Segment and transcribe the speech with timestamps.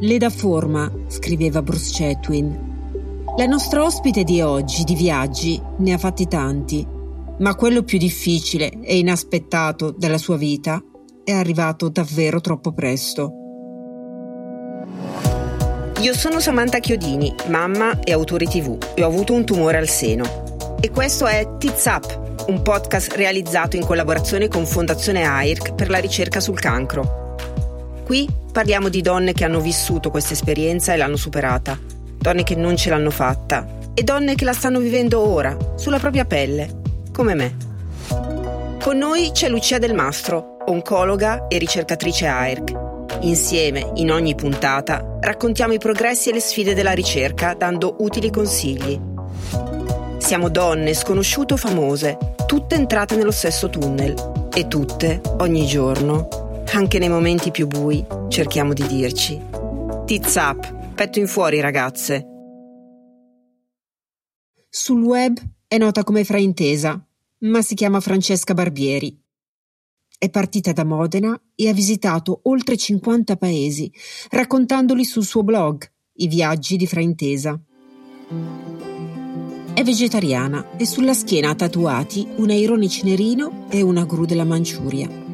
[0.00, 2.66] le dà forma, scriveva Bruce Chatwin.
[3.36, 6.86] La nostra ospite di oggi di viaggi ne ha fatti tanti,
[7.38, 10.82] ma quello più difficile e inaspettato della sua vita
[11.24, 13.32] è arrivato davvero troppo presto.
[16.00, 20.76] Io sono Samantha Chiodini, mamma e autore TV e ho avuto un tumore al seno.
[20.80, 25.98] E questo è Tits Up, un podcast realizzato in collaborazione con Fondazione AIRC per la
[25.98, 27.27] ricerca sul cancro.
[28.08, 31.78] Qui parliamo di donne che hanno vissuto questa esperienza e l'hanno superata,
[32.16, 36.24] donne che non ce l'hanno fatta e donne che la stanno vivendo ora, sulla propria
[36.24, 36.80] pelle,
[37.12, 37.56] come me.
[38.80, 42.72] Con noi c'è Lucia Del Mastro, oncologa e ricercatrice AIRC.
[43.24, 48.98] Insieme, in ogni puntata, raccontiamo i progressi e le sfide della ricerca dando utili consigli.
[50.16, 56.98] Siamo donne sconosciute o famose, tutte entrate nello stesso tunnel e tutte, ogni giorno, anche
[56.98, 59.40] nei momenti più bui, cerchiamo di dirci
[60.04, 62.26] Tits up, petto in fuori ragazze.
[64.70, 67.06] Sul web è nota come fraintesa,
[67.40, 69.18] ma si chiama Francesca Barbieri.
[70.18, 73.92] È partita da Modena e ha visitato oltre 50 paesi,
[74.30, 77.60] raccontandoli sul suo blog, I viaggi di Fraintesa.
[79.74, 85.27] È vegetariana e sulla schiena ha tatuati un airone cinerino e una gru della Manciuria.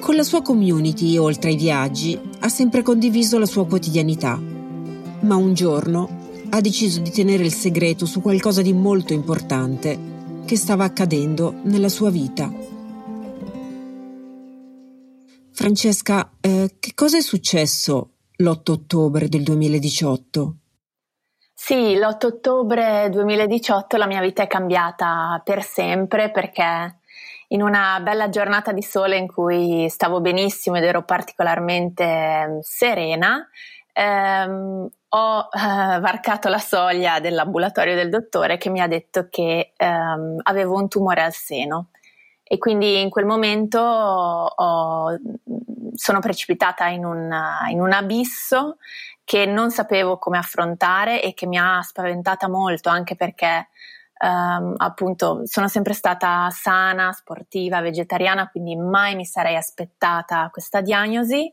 [0.00, 4.36] Con la sua community, oltre ai viaggi, ha sempre condiviso la sua quotidianità.
[5.20, 9.98] Ma un giorno ha deciso di tenere il segreto su qualcosa di molto importante
[10.46, 12.50] che stava accadendo nella sua vita.
[15.52, 20.56] Francesca, eh, che cosa è successo l'8 ottobre del 2018?
[21.52, 26.97] Sì, l'8 ottobre 2018 la mia vita è cambiata per sempre perché
[27.48, 33.48] in una bella giornata di sole in cui stavo benissimo ed ero particolarmente ehm, serena,
[33.92, 40.40] ehm, ho eh, varcato la soglia dell'ambulatorio del dottore che mi ha detto che ehm,
[40.42, 41.88] avevo un tumore al seno.
[42.50, 45.18] E quindi in quel momento ho,
[45.94, 47.30] sono precipitata in un,
[47.70, 48.78] in un abisso
[49.22, 53.68] che non sapevo come affrontare e che mi ha spaventata molto anche perché
[54.20, 61.52] Um, appunto sono sempre stata sana, sportiva, vegetariana, quindi mai mi sarei aspettata questa diagnosi,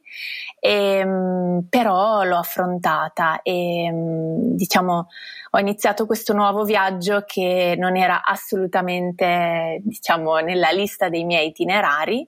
[0.59, 5.07] e, um, però l'ho affrontata e um, diciamo
[5.51, 12.27] ho iniziato questo nuovo viaggio che non era assolutamente diciamo nella lista dei miei itinerari,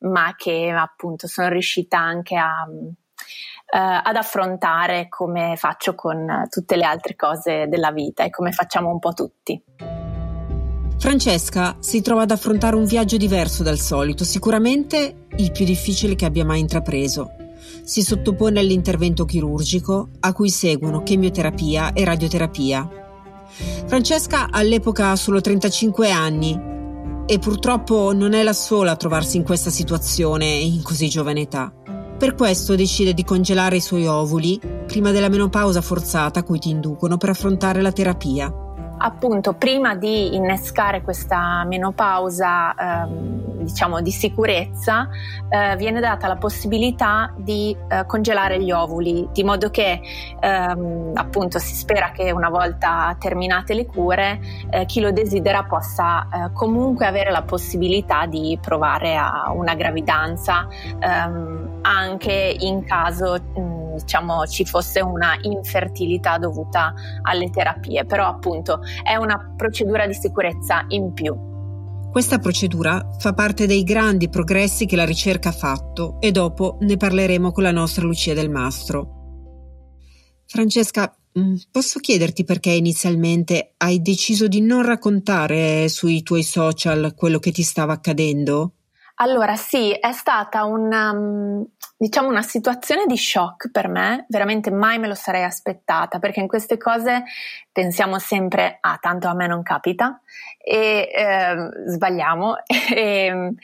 [0.00, 2.66] ma che appunto sono riuscita anche a
[3.70, 8.90] eh, ad affrontare come faccio con tutte le altre cose della vita e come facciamo
[8.90, 9.62] un po' tutti.
[10.98, 16.24] Francesca si trova ad affrontare un viaggio diverso dal solito, sicuramente il più difficile che
[16.24, 17.34] abbia mai intrapreso.
[17.84, 22.88] Si sottopone all'intervento chirurgico, a cui seguono chemioterapia e radioterapia.
[23.86, 26.60] Francesca all'epoca ha solo 35 anni
[27.26, 31.72] e purtroppo non è la sola a trovarsi in questa situazione in così giovane età.
[32.18, 36.68] Per questo decide di congelare i suoi ovuli prima della menopausa forzata a cui ti
[36.68, 38.67] inducono per affrontare la terapia.
[39.00, 45.08] Appunto, prima di innescare questa menopausa, ehm, diciamo di sicurezza,
[45.48, 50.00] eh, viene data la possibilità di eh, congelare gli ovuli, di modo che
[50.40, 56.28] ehm, appunto si spera che una volta terminate le cure, eh, chi lo desidera possa
[56.28, 60.66] eh, comunque avere la possibilità di provare a una gravidanza
[60.98, 68.80] ehm, anche in caso mh, diciamo ci fosse una infertilità dovuta alle terapie, però appunto
[69.02, 71.36] è una procedura di sicurezza in più.
[72.10, 76.96] Questa procedura fa parte dei grandi progressi che la ricerca ha fatto e dopo ne
[76.96, 79.16] parleremo con la nostra Lucia del Mastro.
[80.46, 87.38] Francesca, mm, posso chiederti perché inizialmente hai deciso di non raccontare sui tuoi social quello
[87.38, 88.77] che ti stava accadendo?
[89.20, 91.62] Allora sì, è stata una, mm,
[91.96, 96.46] diciamo una situazione di shock per me, veramente mai me lo sarei aspettata, perché in
[96.46, 97.24] queste cose
[97.72, 100.20] pensiamo sempre, ah tanto a me non capita,
[100.56, 101.56] e eh,
[101.86, 102.58] sbagliamo,
[102.94, 103.54] e,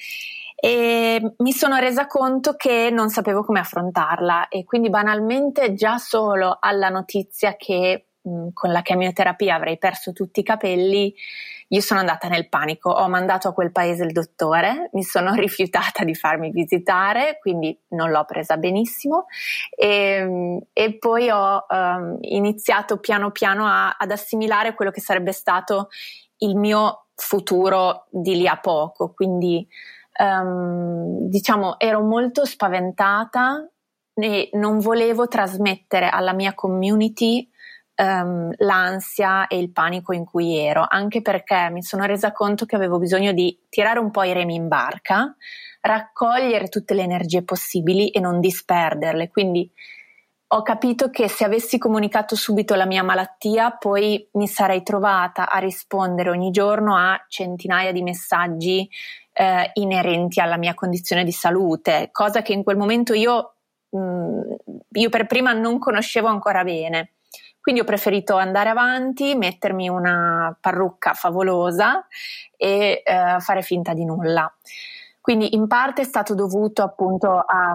[0.57, 6.57] e mi sono resa conto che non sapevo come affrontarla e quindi banalmente già solo
[6.61, 11.15] alla notizia che mm, con la chemioterapia avrei perso tutti i capelli,
[11.69, 16.05] io sono andata nel panico, ho mandato a quel paese il dottore, mi sono rifiutata
[16.05, 19.27] di farmi visitare, quindi non l'ho presa benissimo.
[19.75, 25.89] E, e poi ho um, iniziato piano piano a, ad assimilare quello che sarebbe stato
[26.39, 29.67] il mio futuro di lì a poco, quindi
[30.19, 33.69] um, diciamo ero molto spaventata
[34.15, 37.49] e non volevo trasmettere alla mia community
[37.97, 42.77] um, l'ansia e il panico in cui ero, anche perché mi sono resa conto che
[42.77, 45.35] avevo bisogno di tirare un po' i remi in barca,
[45.81, 49.29] raccogliere tutte le energie possibili e non disperderle.
[49.29, 49.71] Quindi
[50.47, 55.59] ho capito che se avessi comunicato subito la mia malattia, poi mi sarei trovata a
[55.59, 58.89] rispondere ogni giorno a centinaia di messaggi
[59.33, 63.55] eh, inerenti alla mia condizione di salute, cosa che in quel momento io,
[63.91, 64.41] mh, mm,
[64.93, 67.15] io per prima non conoscevo ancora bene.
[67.65, 72.07] Quindi ho preferito andare avanti, mettermi una parrucca favolosa
[72.59, 74.55] e eh, fare finta di nulla.
[75.19, 77.75] Quindi in parte è stato dovuto appunto a,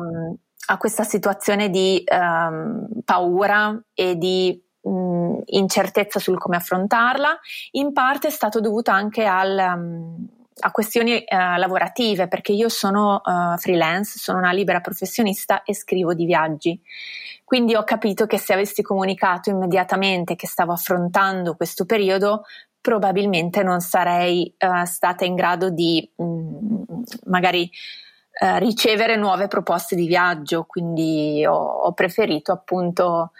[0.67, 7.39] a questa situazione di um, paura e di mh, incertezza sul come affrontarla,
[7.71, 10.27] in parte è stato dovuto anche al, um,
[10.59, 16.13] a questioni uh, lavorative, perché io sono uh, freelance, sono una libera professionista e scrivo
[16.13, 16.79] di viaggi.
[17.43, 22.43] Quindi ho capito che se avessi comunicato immediatamente che stavo affrontando questo periodo,
[22.81, 26.83] probabilmente non sarei uh, stata in grado di mh, mm,
[27.25, 27.69] magari
[28.41, 33.31] uh, ricevere nuove proposte di viaggio, quindi ho, ho preferito appunto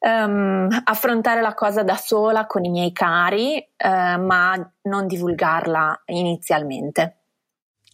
[0.00, 7.16] um, affrontare la cosa da sola con i miei cari, uh, ma non divulgarla inizialmente.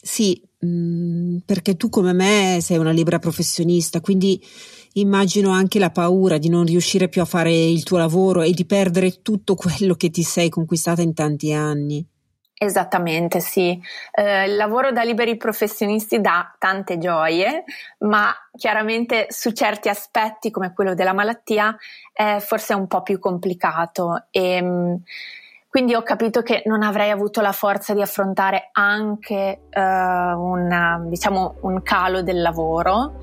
[0.01, 4.41] Sì, mh, mm, perché tu come me sei una libera professionista, quindi
[4.97, 8.65] Immagino anche la paura di non riuscire più a fare il tuo lavoro e di
[8.65, 12.07] perdere tutto quello che ti sei conquistata in tanti anni.
[12.59, 13.79] Esattamente, sì.
[14.13, 17.65] Eh, il lavoro da liberi professionisti dà tante gioie,
[17.99, 21.77] ma chiaramente su certi aspetti, come quello della malattia,
[22.13, 24.29] è forse un po' più complicato.
[24.31, 25.03] E, ehm,
[25.69, 31.57] quindi ho capito che non avrei avuto la forza di affrontare anche eh, una, diciamo,
[31.61, 33.17] un calo del lavoro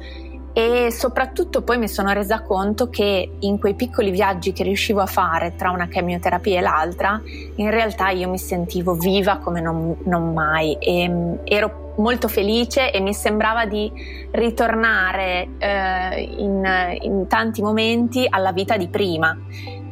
[0.54, 5.08] e soprattutto poi mi sono resa conto che in quei piccoli viaggi che riuscivo a
[5.08, 7.20] fare tra una chemioterapia e l'altra,
[7.56, 12.92] in realtà io mi sentivo viva come non, non mai e mm, ero molto felice
[12.92, 13.92] e mi sembrava di
[14.32, 19.36] ritornare eh, in, in tanti momenti alla vita di prima.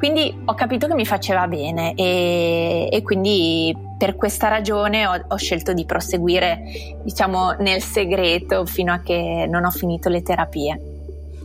[0.01, 5.35] Quindi ho capito che mi faceva bene e, e quindi per questa ragione ho, ho,
[5.35, 6.59] scelto di proseguire,
[7.03, 10.81] diciamo, nel segreto fino a che non ho finito le terapie.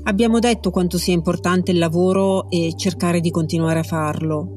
[0.05, 4.49] Abbiamo detto quanto sia importante il lavoro e cercare di continuare a farlo.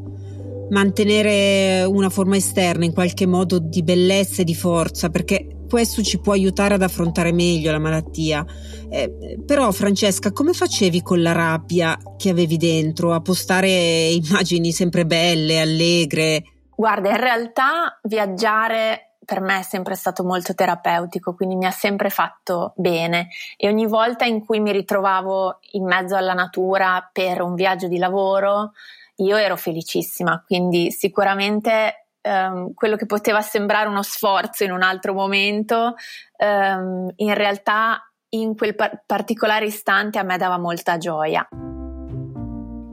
[0.69, 6.19] Mantenere una forma esterna in qualche modo di bellezza e di forza, perché questo ci
[6.19, 8.43] può aiutare ad affrontare meglio la malattia.
[8.89, 15.05] Eh, però Francesca, come facevi con la rabbia che avevi dentro a postare immagini sempre
[15.05, 16.43] belle, allegre?
[16.75, 22.09] Guarda, in realtà viaggiare per me è sempre stato molto terapeutico, quindi mi ha sempre
[22.09, 23.27] fatto bene
[23.57, 27.99] e ogni volta in cui mi ritrovavo in mezzo alla natura per un viaggio di
[27.99, 28.71] lavoro,
[29.17, 35.13] io ero felicissima, quindi sicuramente um, quello che poteva sembrare uno sforzo in un altro
[35.13, 35.95] momento,
[36.37, 41.47] um, in realtà in quel par- particolare istante a me dava molta gioia.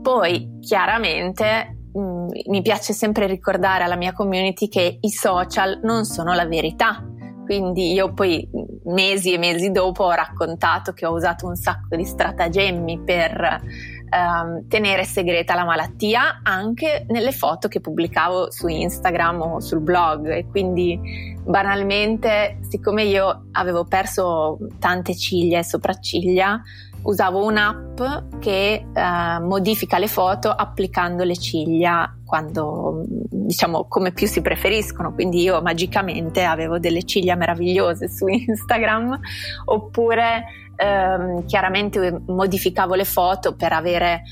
[0.01, 6.05] Poi chiaramente mh, mm, mi piace sempre ricordare alla mia community che i social non
[6.05, 7.03] sono la verità.
[7.45, 8.45] Quindi io poi
[8.85, 13.61] mesi e mesi dopo ho raccontato che ho usato un sacco di stratagemmi per
[14.09, 20.29] ehm, tenere segreta la malattia anche nelle foto che pubblicavo su Instagram o sul blog.
[20.29, 26.61] E quindi banalmente siccome io avevo perso tante ciglia e sopracciglia
[27.03, 28.01] usavo un'app
[28.39, 35.13] che eh, modifica le foto applicando le ciglia quando diciamo come più si preferiscono.
[35.13, 39.17] Quindi io magicamente avevo delle ciglia meravigliose su Instagram
[39.65, 44.23] oppure ehm, chiaramente modificavo le foto per avere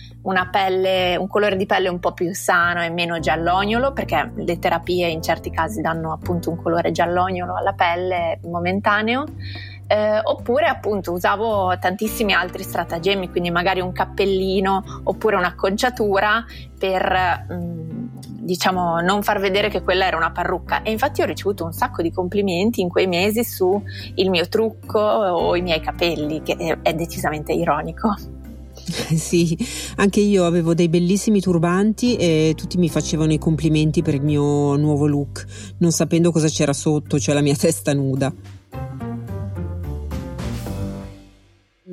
[0.49, 5.07] pelle un colore di pelle un po' più sano e meno giallognolo perché le terapie
[5.07, 9.25] in certi casi danno appunto un colore giallognolo alla pelle momentaneo.
[9.87, 16.43] Eh, oppure appunto usavo tantissimi altri stratagemmi, quindi magari un cappellino oppure un'acconciatura
[16.79, 18.04] per mh, mm,
[18.45, 22.01] diciamo non far vedere che quella era una parrucca e infatti ho ricevuto un sacco
[22.01, 23.81] di complimenti in quei mesi su
[24.15, 28.13] il mio trucco o i miei capelli che è decisamente ironico.
[29.15, 29.57] Sì,
[29.95, 34.75] anche io avevo dei bellissimi turbanti e tutti mi facevano i complimenti per il mio
[34.75, 35.45] nuovo look,
[35.79, 38.31] non sapendo cosa c'era sotto, cioè la mia testa nuda.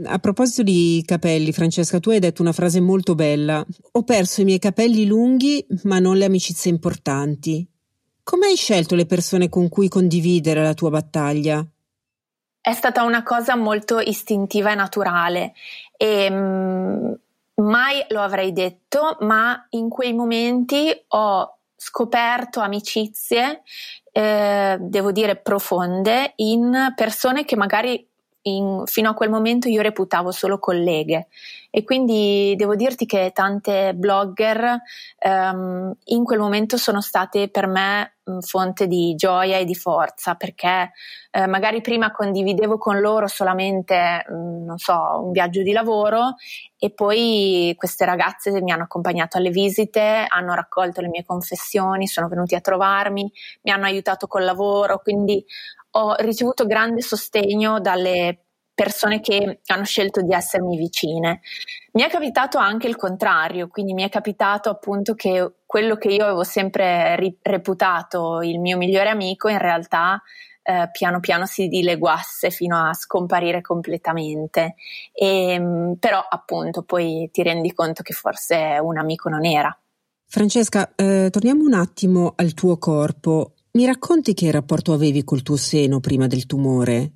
[0.04, 3.64] A proposito di capelli, Francesca, tu hai detto una frase molto bella.
[3.92, 7.66] Ho perso i miei capelli lunghi, ma non le amicizie importanti.
[8.22, 11.64] Come hai scelto le persone con cui condividere la tua battaglia?
[12.60, 15.54] È stata una cosa molto istintiva e naturale
[15.96, 17.12] e mh, mm,
[17.64, 23.62] mai lo avrei detto, ma in quei momenti ho scoperto amicizie,
[24.12, 28.08] eh, devo dire profonde, in persone che magari
[28.42, 31.28] in, fino a quel momento io reputavo solo colleghe.
[31.70, 34.80] E quindi devo dirti che tante blogger
[35.24, 40.92] um, in quel momento sono state per me fonte di gioia e di forza perché
[41.32, 46.34] uh, magari prima condividevo con loro solamente non so un viaggio di lavoro
[46.78, 52.28] e poi queste ragazze mi hanno accompagnato alle visite hanno raccolto le mie confessioni sono
[52.28, 53.28] venuti a trovarmi
[53.62, 55.44] mi hanno aiutato col lavoro quindi
[55.92, 58.44] ho ricevuto grande sostegno dalle
[58.74, 61.40] persone che hanno scelto di essermi vicine.
[61.92, 66.24] Mi è capitato anche il contrario, quindi mi è capitato appunto che quello che io
[66.24, 70.22] avevo sempre ri- reputato il mio migliore amico in realtà
[70.62, 74.74] eh, piano piano si dileguasse fino a scomparire completamente.
[75.12, 79.76] E, ehm, però appunto poi ti rendi conto che forse un amico non era.
[80.26, 83.52] Francesca, eh, torniamo un attimo al tuo corpo.
[83.74, 87.12] Mi racconti che rapporto avevi col tuo seno prima del tumore?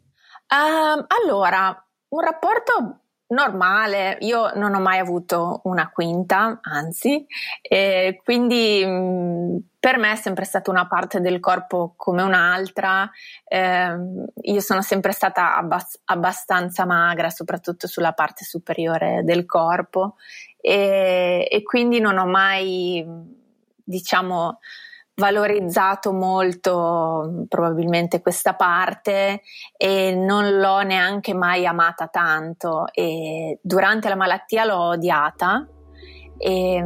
[0.49, 7.27] Uh, allora, un rapporto normale, io non ho mai avuto una quinta, anzi,
[7.61, 13.11] e quindi mh, mm, per me è sempre stata una parte del corpo come un'altra.
[13.45, 13.97] Eh,
[14.43, 20.15] io sono sempre stata abbas- abbastanza magra, soprattutto sulla parte superiore del corpo,
[20.59, 23.05] e, e quindi non ho mai,
[23.85, 24.59] diciamo,
[25.17, 29.41] valorizzato molto probabilmente questa parte
[29.77, 32.87] e non l'ho neanche mai amata tanto.
[32.93, 35.67] E durante la malattia l'ho odiata
[36.39, 36.85] e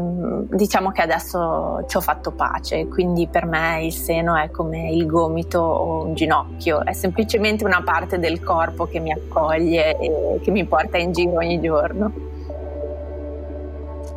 [0.49, 2.87] diciamo che adesso ci ho fatto pace.
[2.87, 6.85] Quindi per me il seno è come il gomito o un ginocchio.
[6.85, 11.37] È semplicemente una parte del corpo che mi accoglie e che mi porta in giro
[11.37, 12.39] ogni giorno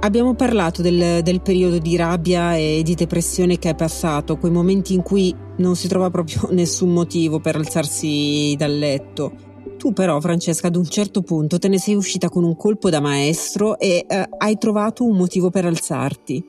[0.03, 4.93] Abbiamo parlato del, del, periodo di rabbia e di depressione che è passato, quei momenti
[4.93, 9.31] in cui non si trova proprio nessun motivo per alzarsi dal letto.
[9.77, 12.99] Tu però, Francesca, ad un certo punto te ne sei uscita con un colpo da
[12.99, 16.45] maestro e eh, hai trovato un motivo per alzarti.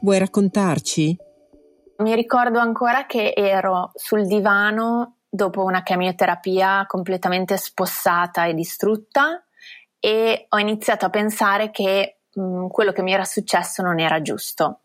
[0.00, 1.16] Vuoi raccontarci?
[1.98, 9.44] Mi ricordo ancora che ero sul divano dopo una chemioterapia completamente spossata e distrutta
[10.00, 14.80] e ho iniziato a pensare che mm, quello che mi era successo non era giusto.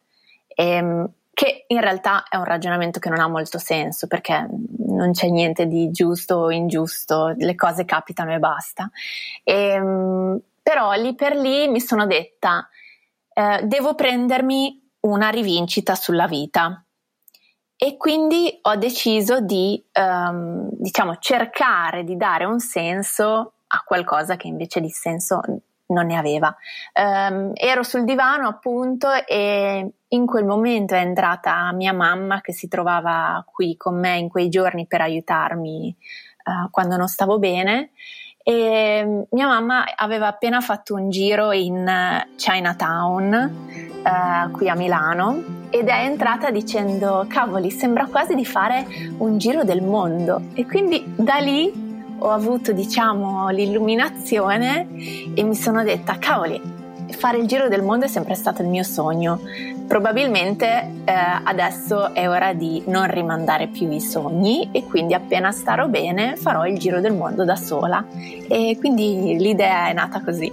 [0.47, 4.47] E, ehm, che in realtà è un ragionamento che non ha molto senso perché
[4.87, 8.89] non c'è niente di giusto o ingiusto, le cose capitano e basta.
[9.43, 12.67] E, ehm, però lì per lì mi sono detta,
[13.33, 16.83] eh, devo prendermi una rivincita sulla vita.
[17.77, 24.47] E quindi ho deciso di, um, diciamo, cercare di dare un senso a qualcosa che
[24.47, 25.41] invece di senso
[25.87, 26.55] non ne aveva.
[26.93, 32.67] Um, ero sul divano appunto e in quel momento è entrata mia mamma che si
[32.67, 35.95] trovava qui con me in quei giorni per aiutarmi
[36.45, 37.91] uh, quando non stavo bene
[38.47, 41.91] e mia mamma aveva appena fatto un giro in
[42.35, 43.33] Chinatown
[44.03, 48.85] uh, qui a Milano ed è entrata dicendo cavoli sembra quasi di fare
[49.17, 51.84] un giro del mondo e quindi da lì
[52.17, 54.87] ho avuto diciamo l'illuminazione
[55.33, 56.83] e mi sono detta cavoli
[57.17, 59.39] fare il giro del mondo è sempre stato il mio sogno
[59.87, 65.87] probabilmente eh, adesso è ora di non rimandare più i sogni e quindi appena starò
[65.87, 68.05] bene farò il giro del mondo da sola
[68.47, 70.51] e quindi l'idea è nata così.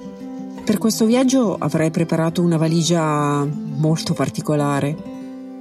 [0.64, 4.96] Per questo viaggio avrai preparato una valigia molto particolare.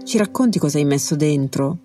[0.04, 1.78] Ci racconti cosa hai messo dentro?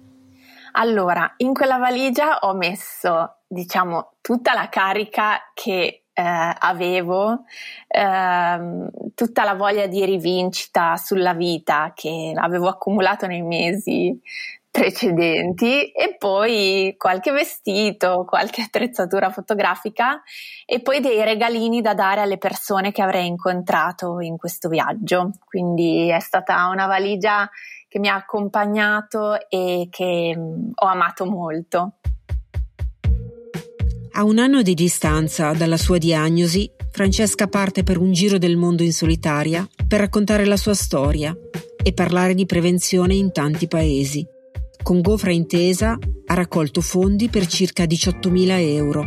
[0.79, 7.45] Allora, in quella valigia ho messo, diciamo, tutta la carica che eh, avevo
[7.89, 14.21] eh, tutta la voglia di rivincita sulla vita che avevo accumulato nei mesi
[14.71, 20.23] precedenti e poi qualche vestito, qualche attrezzatura fotografica
[20.67, 25.31] e poi dei regalini da dare alle persone che avrei incontrato in questo viaggio.
[25.47, 27.49] Quindi è stata una valigia
[27.97, 31.95] che mi ha accompagnato e che mh, ho amato molto.
[34.13, 38.83] A un anno di distanza dalla sua diagnosi, Francesca parte per un giro del mondo
[38.83, 41.35] in solitaria per raccontare la sua storia
[41.83, 44.27] e parlare di prevenzione in tanti paesi.
[44.83, 49.05] Con Gofra Intesa ha raccolto fondi per circa 18.000 euro.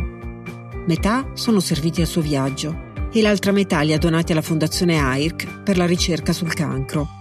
[0.86, 5.62] Metà sono serviti al suo viaggio e l'altra metà li ha donati alla Fondazione AIRC
[5.62, 7.18] per la ricerca sul cancro.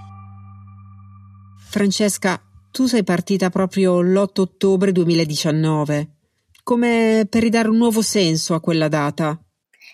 [1.70, 6.14] Francesca, tu sei partita proprio l'8 ottobre 2019
[6.64, 9.36] come per ridare un nuovo senso a quella data.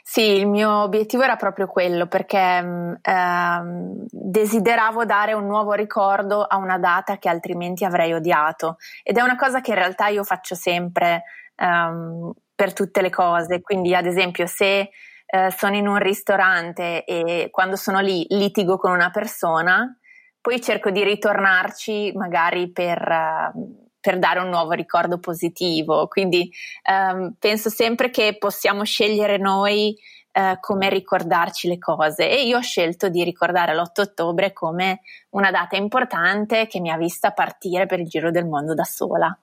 [0.03, 6.43] Sì, il mio obiettivo era proprio quello perché mm, ehm, desideravo dare un nuovo ricordo
[6.43, 8.75] a una data che altrimenti avrei odiato.
[9.03, 11.23] Ed è una cosa che in realtà io faccio sempre
[11.55, 14.89] ehm, per tutte le cose, quindi ad esempio se
[15.25, 19.97] eh, sono in un ristorante e quando sono lì litigo con una persona,
[20.45, 23.01] poi cerco di ritornarci magari per...
[23.01, 26.05] Eh, per dare un nuovo ricordo positivo.
[26.07, 26.51] Quindi
[26.83, 29.97] ehm, penso sempre che possiamo scegliere noi
[30.31, 34.99] eh, come ricordarci le cose e io ho scelto di ricordare l'8 ottobre come
[35.31, 39.35] una data importante che mi ha vista partire per il giro del mondo da sola.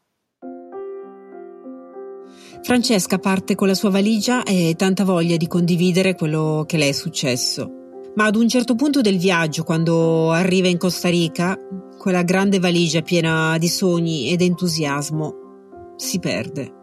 [2.63, 6.93] Francesca parte con la sua valigia e tanta voglia di condividere quello che le è
[6.93, 7.82] successo.
[8.15, 11.57] Ma ad un certo punto del viaggio, quando arriva in Costa Rica,
[11.99, 16.81] quella grande valigia piena di sogni ed entusiasmo si perde.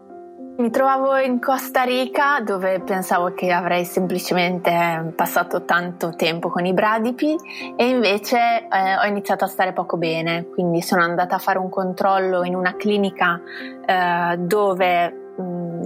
[0.56, 6.74] Mi trovavo in Costa Rica dove pensavo che avrei semplicemente passato tanto tempo con i
[6.74, 7.34] bradipi
[7.76, 11.70] e invece eh, ho iniziato a stare poco bene, quindi sono andata a fare un
[11.70, 13.40] controllo in una clinica
[13.86, 15.29] eh, dove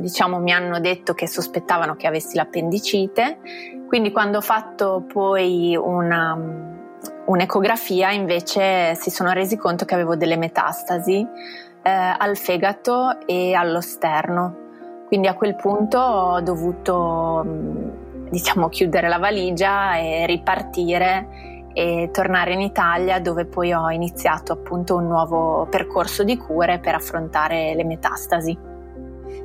[0.00, 3.38] diciamo mi hanno detto che sospettavano che avessi l'appendicite,
[3.86, 6.72] quindi quando ho fatto poi una
[7.26, 11.26] un'ecografia invece si sono resi conto che avevo delle metastasi
[11.82, 14.62] eh, al fegato e allo sterno.
[15.06, 17.88] Quindi a quel punto ho dovuto mm,
[18.30, 24.96] diciamo chiudere la valigia e ripartire e tornare in Italia dove poi ho iniziato appunto
[24.96, 28.72] un nuovo percorso di cure per affrontare le metastasi.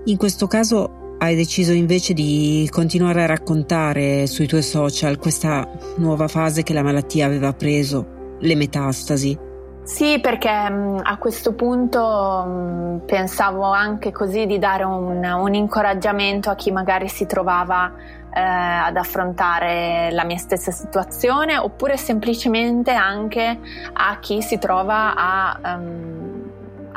[0.06, 6.28] In questo caso hai deciso invece di continuare a raccontare sui tuoi social questa nuova
[6.28, 9.48] fase che la malattia aveva preso, le metastasi.
[9.84, 16.50] Sì, perché mh, a questo punto mh, pensavo anche così di dare un, un, incoraggiamento
[16.50, 17.92] a chi magari si trovava
[18.32, 23.60] eh, ad affrontare la mia stessa situazione oppure semplicemente anche
[23.92, 25.60] a chi si trova a...
[25.76, 26.49] Um,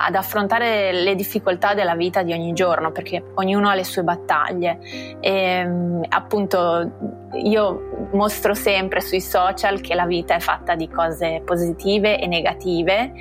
[0.04, 4.78] ad affrontare le difficoltà della vita di ogni giorno, perché ognuno ha le sue battaglie.
[5.20, 6.90] E appunto
[7.34, 13.12] io mostro sempre sui social che la vita è fatta di cose positive e negative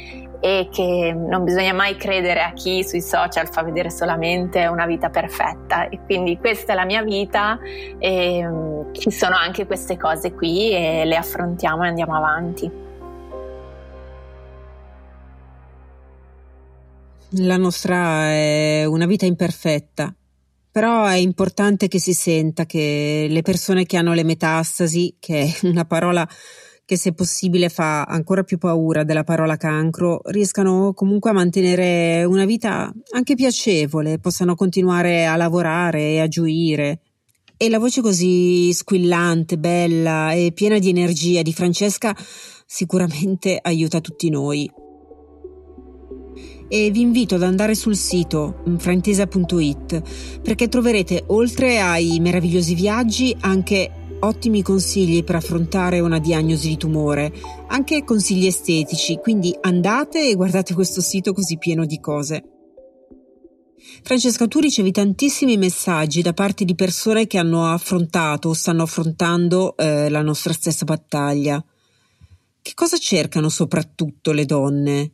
[0.43, 5.09] e che non bisogna mai credere a chi sui social fa vedere solamente una vita
[5.09, 7.59] perfetta e quindi questa è la mia vita
[7.99, 8.49] e
[8.93, 12.80] ci sono anche queste cose qui e le affrontiamo e andiamo avanti.
[17.35, 20.13] La nostra è una vita imperfetta,
[20.69, 25.65] però è importante che si senta che le persone che hanno le metastasi, che è
[25.65, 26.27] una parola
[26.83, 32.43] che se possibile fa ancora più paura della parola cancro, riescano comunque a mantenere una
[32.43, 36.99] vita anche piacevole, possano continuare a lavorare e a gioire.
[37.55, 42.13] E la voce così squillante, bella e piena di energia di Francesca
[42.65, 44.69] sicuramente aiuta tutti noi
[46.73, 53.91] e vi invito ad andare sul sito fraintesa.it perché troverete oltre ai meravigliosi viaggi anche
[54.19, 57.33] ottimi consigli per affrontare una diagnosi di tumore,
[57.67, 62.43] anche consigli estetici, quindi andate e guardate questo sito così pieno di cose.
[64.03, 69.75] Francesca, tu ricevi tantissimi messaggi da parte di persone che hanno affrontato o stanno affrontando
[69.75, 71.61] eh, la nostra stessa battaglia.
[72.61, 75.11] Che cosa cercano soprattutto le donne?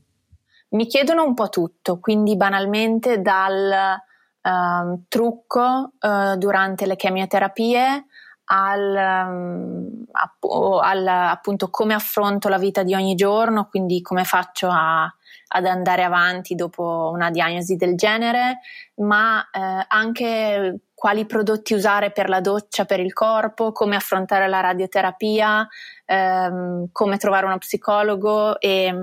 [0.69, 3.95] Mi chiedono un po' tutto, quindi banalmente dal
[4.41, 8.05] uh, trucco uh, durante le chemioterapie
[8.49, 14.67] al, um, app- al, appunto come affronto la vita di ogni giorno, quindi come faccio
[14.69, 18.59] a, ad andare avanti dopo una diagnosi del genere,
[18.95, 24.61] ma eh, anche quali prodotti usare per la doccia per il corpo, come affrontare la
[24.61, 25.67] radioterapia,
[26.05, 28.93] ehm, come trovare uno psicologo e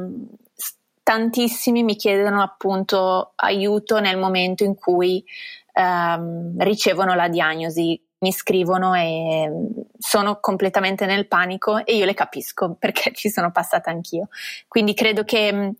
[1.04, 5.22] tantissimi mi chiedono appunto aiuto nel momento in cui
[5.72, 9.50] ehm, ricevono la diagnosi, mi scrivono e
[9.98, 14.28] sono completamente nel panico e io le capisco perché ci sono passata anch'io.
[14.66, 15.74] Quindi credo che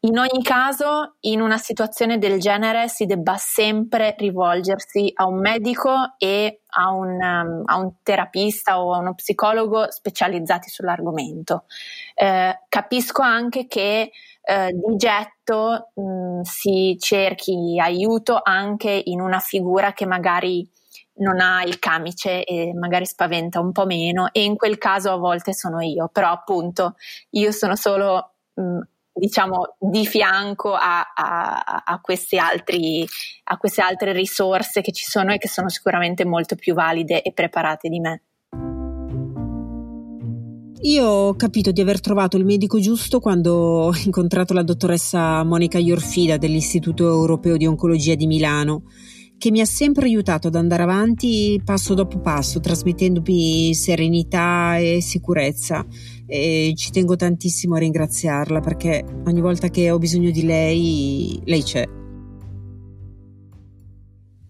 [0.00, 6.14] in ogni caso, in una situazione del genere si debba sempre rivolgersi a un medico
[6.18, 11.64] e a un, um, a un terapista o a uno psicologo specializzati sull'argomento.
[12.14, 19.40] Eh, capisco anche che eh, di getto mh, mm, si cerchi aiuto anche in una
[19.40, 20.64] figura che magari
[21.14, 25.16] non ha il camice e magari spaventa un po' meno e in quel caso a
[25.16, 26.94] volte sono io, però appunto
[27.30, 28.80] io sono solo mh, mm,
[29.18, 32.00] diciamo di fianco a, a, a,
[32.40, 33.06] altri,
[33.44, 37.32] a queste altre risorse che ci sono e che sono sicuramente molto più valide e
[37.32, 38.22] preparate di me.
[40.82, 45.78] Io ho capito di aver trovato il medico giusto quando ho incontrato la dottoressa Monica
[45.78, 48.84] Iorfida dell'Istituto Europeo di Oncologia di Milano,
[49.38, 55.84] che mi ha sempre aiutato ad andare avanti passo dopo passo, trasmettendomi serenità e sicurezza.
[56.30, 61.62] E ci tengo tantissimo a ringraziarla perché ogni volta che ho bisogno di lei, lei
[61.62, 61.84] c'è.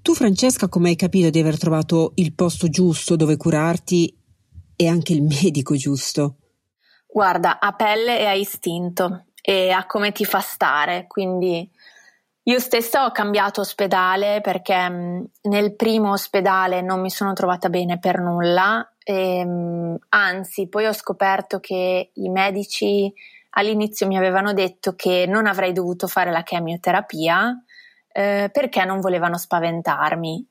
[0.02, 4.12] Tu Francesca, come hai capito di aver trovato il posto giusto dove curarti
[4.74, 6.36] e anche il medico giusto?
[7.06, 11.70] Guarda, a pelle e a istinto e a come ti fa stare, quindi
[12.48, 18.20] io stessa ho cambiato ospedale perché nel primo ospedale non mi sono trovata bene per
[18.20, 23.10] nulla, e, mh, anzi poi ho scoperto che i medici
[23.52, 27.64] all'inizio mi avevano detto che non avrei dovuto fare la chemioterapia
[28.12, 30.46] eh, perché non volevano spaventarmi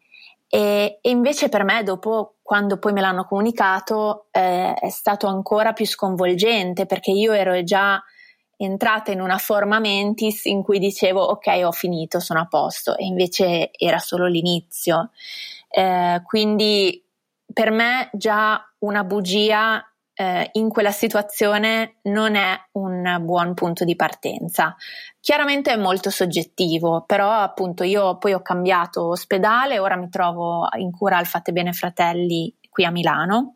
[0.49, 5.73] e, e, invece per me dopo, quando poi me l'hanno comunicato, eh, è stato ancora
[5.73, 8.01] più sconvolgente perché io ero già
[8.55, 13.05] entrata in una forma mentis in cui dicevo ok ho finito, sono a posto e
[13.05, 15.11] invece era solo l'inizio.
[15.69, 17.03] Eh, quindi
[17.57, 23.95] per me già una bugia eh, in quella situazione non è un buon punto di
[23.95, 24.75] partenza.
[25.19, 30.91] Chiaramente è molto soggettivo, però appunto io poi ho cambiato ospedale, ora mi trovo in
[30.91, 33.55] cura al Fatte Bene Fratelli qui a Milano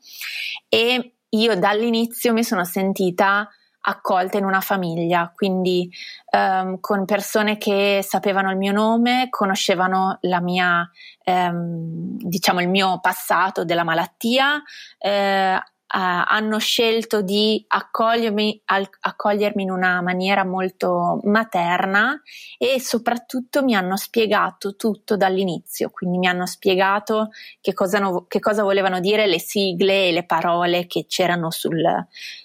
[0.67, 3.47] e io dall'inizio mi sono sentita
[3.81, 5.89] accolta in una famiglia, quindi
[6.31, 10.89] um, con persone che sapevano il mio nome, conoscevano mia,
[11.25, 14.61] um, diciamo il mio passato della malattia,
[14.97, 15.59] eh,
[15.93, 22.21] hanno scelto di accogliermi, al, accogliermi, in una maniera molto materna
[22.57, 28.39] e soprattutto mi hanno spiegato tutto dall'inizio, quindi mi hanno spiegato che cosa, no, che
[28.39, 31.83] cosa volevano dire le sigle e le parole che c'erano sul,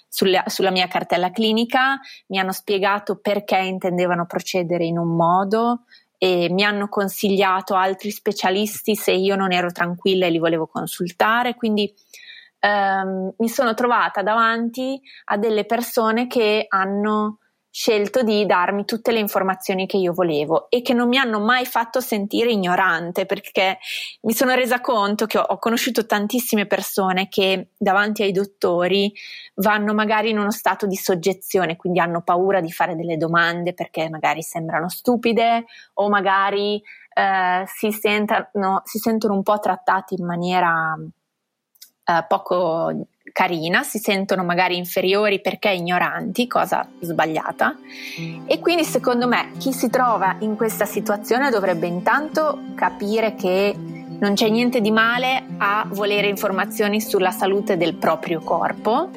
[0.09, 5.83] sulla, sulla mia cartella clinica, mi hanno spiegato perché intendevano procedere in un modo,
[6.19, 8.95] e mi hanno consigliato altri specialisti.
[8.95, 11.93] Se io non ero tranquilla e li volevo consultare, quindi
[12.59, 17.39] ehm, mi sono trovata davanti a delle persone che hanno
[17.77, 21.63] scelto di darmi tutte le informazioni che io volevo e che non mi hanno mai
[21.63, 23.77] fatto sentire ignorante perché
[24.21, 29.13] mi sono resa conto che ho, ho conosciuto tantissime persone che davanti ai dottori
[29.57, 34.09] vanno magari in uno stato di soggezione, quindi hanno paura di fare delle domande perché
[34.09, 35.65] magari sembrano stupide
[35.95, 36.81] o magari
[37.13, 40.97] eh, si, sentano, si sentono un po' trattati in maniera
[42.07, 47.77] eh, poco carina, si sentono magari inferiori perché ignoranti, cosa sbagliata.
[48.47, 53.75] E quindi secondo me chi si trova in questa situazione dovrebbe intanto capire che
[54.19, 59.11] non c'è niente di male a volere informazioni sulla salute del proprio corpo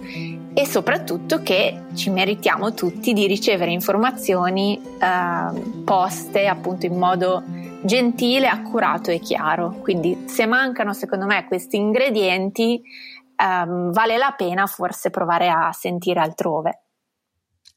[0.61, 7.43] e soprattutto che ci meritiamo tutti di ricevere informazioni eh, poste appunto in modo
[7.83, 9.79] gentile, accurato e chiaro.
[9.81, 12.83] Quindi se mancano secondo me questi ingredienti
[13.43, 16.83] um, vale la pena forse provare a sentire altrove.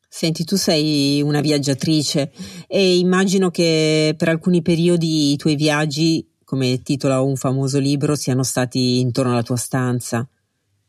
[0.10, 2.34] Senti, tu sei una viaggiatrice
[2.68, 8.44] e immagino che per alcuni periodi i tuoi viaggi, come titola un famoso libro, siano
[8.44, 10.28] stati intorno alla tua stanza.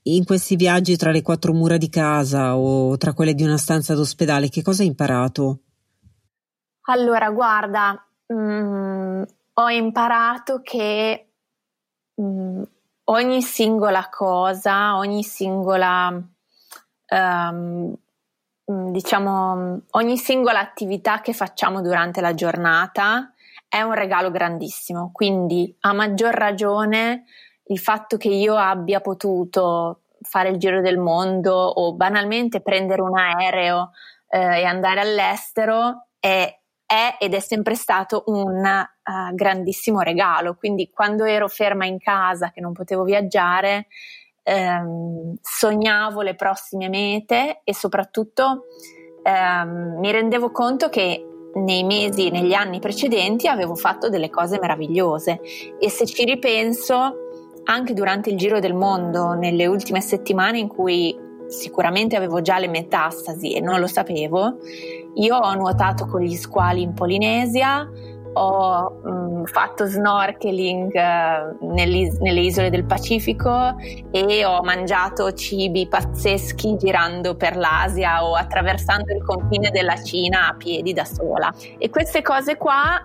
[0.06, 3.94] In questi viaggi tra le quattro mura di casa o tra quelle di una stanza
[3.94, 5.60] d'ospedale, che cosa hai imparato?
[6.82, 9.22] Allora, guarda, mh, mm,
[9.54, 11.28] ho imparato che
[12.16, 12.62] mh, mm,
[13.04, 16.22] ogni singola cosa, ogni singola,
[17.08, 17.96] um,
[18.66, 23.32] diciamo, ogni singola attività che facciamo durante la giornata
[23.66, 25.10] è un regalo grandissimo.
[25.12, 27.24] Quindi, a maggior ragione,
[27.66, 33.16] il fatto che io abbia potuto fare il giro del mondo o banalmente prendere un
[33.16, 33.90] aereo
[34.29, 40.55] eh, e andare all'estero è è ed è sempre stato un uh, grandissimo regalo.
[40.55, 43.87] Quindi quando ero ferma in casa, che non potevo viaggiare,
[44.42, 48.66] ehm, sognavo le prossime mete e soprattutto
[49.22, 55.40] ehm, mi rendevo conto che nei mesi, negli anni precedenti avevo fatto delle cose meravigliose
[55.79, 57.23] e se ci ripenso
[57.64, 62.68] anche durante il giro del mondo, nelle ultime settimane in cui sicuramente avevo già le
[62.68, 64.59] metastasi e non lo sapevo,
[65.14, 67.88] io ho nuotato con gli squali in Polinesia,
[68.37, 73.77] ho mh, mm, fatto snorkeling uh, nelle isole del Pacifico
[74.11, 80.55] e ho mangiato cibi pazzeschi girando per l'Asia o attraversando il confine della Cina a
[80.55, 81.53] piedi da sola.
[81.79, 83.00] E queste cose qua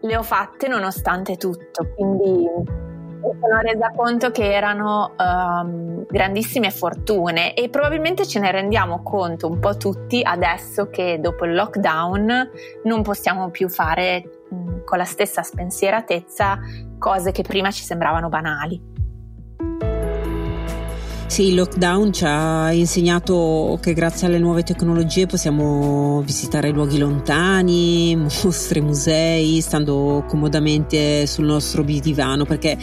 [0.00, 2.85] le ho fatte nonostante tutto, quindi
[3.26, 9.48] mi sono resa conto che erano um, grandissime fortune e probabilmente ce ne rendiamo conto
[9.48, 12.50] un po' tutti adesso che dopo il lockdown
[12.84, 16.58] non possiamo più fare um, con la stessa spensieratezza
[16.98, 18.94] cose che prima ci sembravano banali.
[21.36, 28.14] Sì, il lockdown ci ha insegnato che grazie alle nuove tecnologie possiamo visitare luoghi lontani,
[28.16, 32.78] mostre, musei, stando comodamente sul nostro bidivano, perché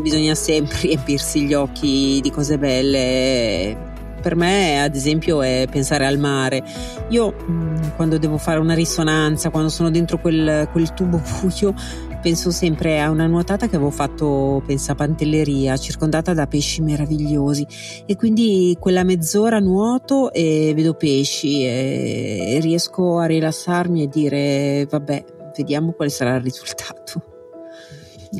[0.00, 3.92] bisogna sempre riempirsi gli occhi di cose belle
[4.24, 6.64] per me ad esempio è pensare al mare.
[7.10, 11.74] Io mm, quando devo fare una risonanza, quando sono dentro quel, quel tubo buio,
[12.22, 17.66] penso sempre a una nuotata che avevo fatto, pensa a Pantelleria, circondata da pesci meravigliosi
[18.06, 25.24] e quindi quella mezz'ora nuoto e vedo pesci e riesco a rilassarmi e dire vabbè,
[25.54, 27.33] vediamo quale sarà il risultato.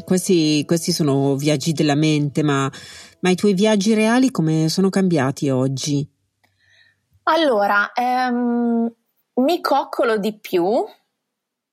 [0.02, 2.70] Questi, questi sono viaggi della mente, ma,
[3.20, 6.08] ma i tuoi viaggi reali come sono cambiati oggi?
[7.24, 8.92] Allora, ehm,
[9.34, 10.84] mi coccolo di più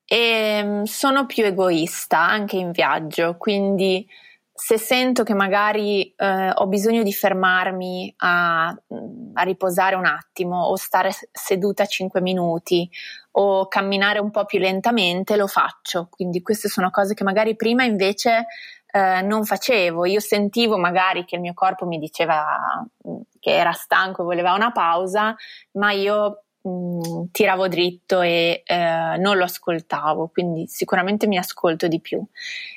[0.04, 4.06] e ehm, sono più egoista anche in viaggio, quindi
[4.54, 10.76] se sento che magari eh, ho bisogno di fermarmi a, a, riposare un attimo o
[10.76, 12.88] stare seduta 5 minuti
[13.32, 16.08] o camminare un po' più lentamente, lo faccio.
[16.10, 18.46] Quindi queste sono cose che magari prima invece
[18.92, 20.04] eh, non facevo.
[20.04, 24.52] Io sentivo magari che il mio corpo mi diceva mm, che era stanco e voleva
[24.54, 25.34] una pausa,
[25.72, 31.88] ma io mh, mm, tiravo dritto e eh, non lo ascoltavo, quindi sicuramente mi ascolto
[31.88, 32.22] di più.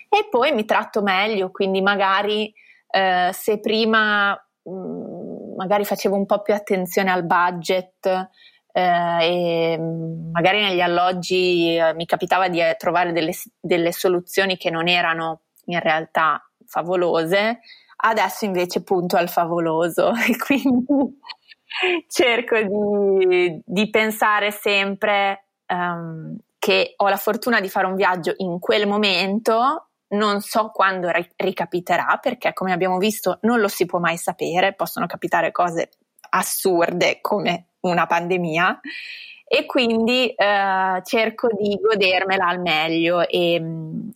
[0.09, 2.53] E poi mi tratto meglio, quindi magari
[2.89, 4.31] eh, se prima
[4.63, 8.29] mh, mm, magari facevo un po' più attenzione al budget,
[8.77, 9.77] e
[10.33, 15.43] magari negli alloggi eh, mi capitava di eh, trovare delle, delle, soluzioni che non erano
[15.67, 17.61] in realtà favolose,
[18.03, 20.11] adesso invece punto al favoloso.
[20.27, 21.19] E quindi
[22.09, 28.59] cerco di, di, pensare sempre um, che ho la fortuna di fare un viaggio in
[28.59, 33.99] quel momento, non so quando ri- ricapiterà perché come abbiamo visto non lo si può
[33.99, 35.91] mai sapere, possono capitare cose
[36.35, 38.79] assurde come una pandemia
[39.47, 43.61] e quindi eh, cerco di godermela al meglio e,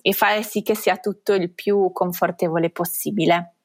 [0.01, 3.58] e fare sì che sia tutto il più confortevole possibile.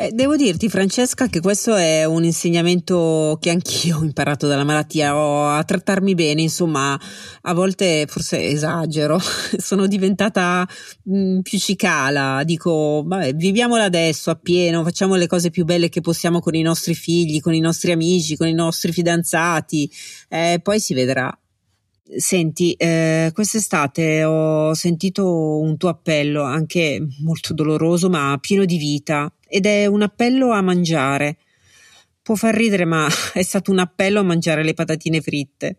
[0.00, 5.14] Eh, devo dirti, Francesca, che questo è un insegnamento che anch'io ho imparato dalla malattia,
[5.14, 6.98] ho a trattarmi bene, insomma,
[7.42, 9.18] a volte forse esagero,
[9.58, 10.66] sono diventata
[11.02, 16.00] mh, mm, più cicala, dico, vabbè, viviamola adesso appieno, facciamo le cose più belle che
[16.00, 19.90] possiamo con i nostri figli, con i nostri amici, con i nostri fidanzati,
[20.30, 21.30] eh, poi si vedrà.
[22.16, 29.30] Senti, eh, quest'estate ho sentito un tuo appello, anche molto doloroso, ma pieno di vita,
[29.50, 31.36] ed è un appello a mangiare.
[32.22, 35.78] Può far ridere, ma è stato un appello a mangiare le patatine fritte.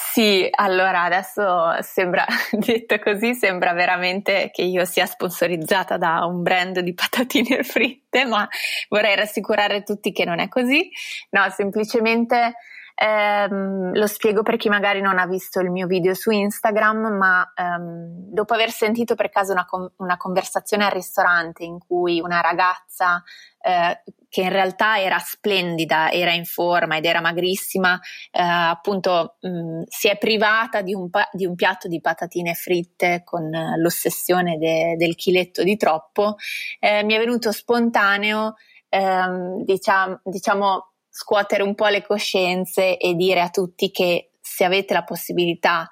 [0.00, 6.78] Sì, allora adesso sembra, detto così, sembra veramente che io sia sponsorizzata da un brand
[6.80, 8.48] di patatine fritte, ma
[8.88, 10.88] vorrei rassicurare tutti che non è così.
[11.30, 12.54] No, semplicemente
[12.98, 17.52] ehm, lo spiego per chi magari non ha visto il mio video su Instagram, ma
[17.54, 19.66] ehm, dopo aver sentito per caso una,
[19.98, 23.22] una, conversazione al ristorante in cui una ragazza
[23.60, 27.98] eh, che in realtà era splendida, era in forma ed era magrissima,
[28.32, 32.54] eh, appunto mh, mm, si è privata di un, pa- di un, piatto di patatine
[32.54, 36.36] fritte con eh, l'ossessione de- del chiletto di troppo,
[36.80, 38.54] eh, mi è venuto spontaneo
[38.88, 44.94] ehm, diciamo, diciamo scuotere un po' le coscienze e dire a tutti che se avete
[44.94, 45.88] la possibilità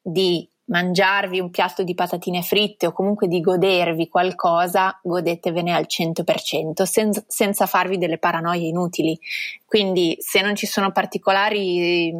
[0.00, 6.84] di mangiarvi un piatto di patatine fritte o comunque di godervi qualcosa, godetevene al 100%
[6.84, 9.18] senza, senza farvi delle paranoie inutili.
[9.66, 12.14] Quindi se non ci sono particolari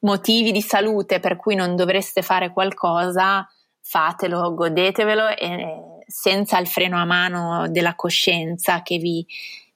[0.00, 3.46] motivi di salute per cui non dovreste fare qualcosa,
[3.82, 9.26] fatelo, godetevelo e senza il freno a mano della coscienza che, vi,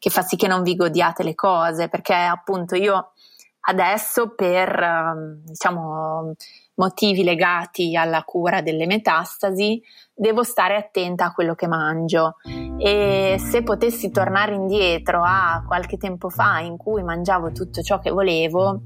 [0.05, 3.13] che fa sì che non vi godiate le cose, perché appunto io
[3.61, 6.35] adesso per ehm, diciamo
[6.75, 9.81] motivi legati alla cura delle metastasi,
[10.13, 12.35] devo stare attenta a quello che mangio.
[12.77, 18.11] E se potessi tornare indietro a qualche tempo fa in cui mangiavo tutto ciò che
[18.11, 18.83] volevo,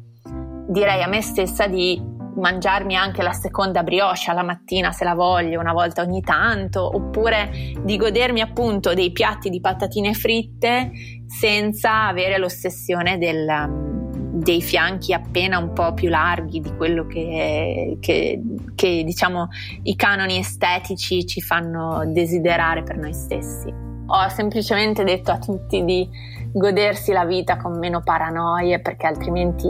[0.68, 2.00] direi a me stessa di
[2.38, 7.50] mangiarmi anche la seconda brioche alla mattina se la voglio una volta ogni tanto oppure
[7.82, 10.90] di godermi appunto dei piatti di patatine fritte
[11.26, 13.96] senza avere l'ossessione del
[14.38, 18.40] dei fianchi appena un po' più larghi di quello che, che,
[18.74, 19.48] che diciamo
[19.82, 23.68] i canoni estetici ci fanno desiderare per noi stessi.
[24.10, 26.08] Ho semplicemente detto a tutti di
[26.52, 29.66] godersi la vita con meno paranoie perché altrimenti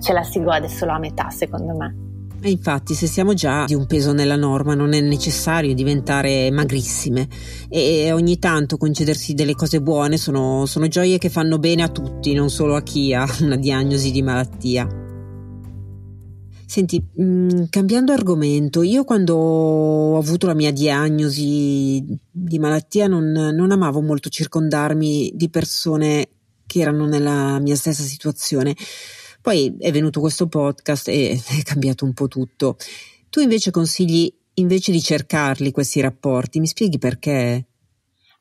[0.00, 2.04] ce la si gode solo a metà secondo me.
[2.40, 7.26] E infatti, se siamo già di un peso nella norma, non è necessario diventare magrissime
[7.68, 12.34] e ogni tanto concedersi delle cose buone sono, sono gioie che fanno bene a tutti,
[12.34, 14.86] non solo a chi ha una diagnosi di malattia.
[16.68, 23.30] Senti, mh, mm, cambiando argomento, io quando ho avuto la mia diagnosi di malattia non,
[23.30, 26.28] non amavo molto circondarmi di persone
[26.66, 28.74] che erano nella mia stessa situazione
[29.46, 32.76] poi è venuto questo podcast e è cambiato un po' tutto.
[33.30, 37.64] Tu invece consigli, invece di cercarli questi rapporti, mi spieghi perché?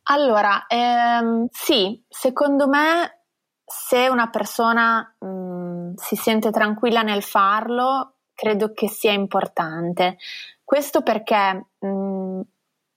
[0.05, 3.25] Allora, ehm, sì, secondo me
[3.63, 10.17] se una persona mh, mm, si sente tranquilla nel farlo, credo che sia importante.
[10.63, 12.41] Questo perché mh, mm,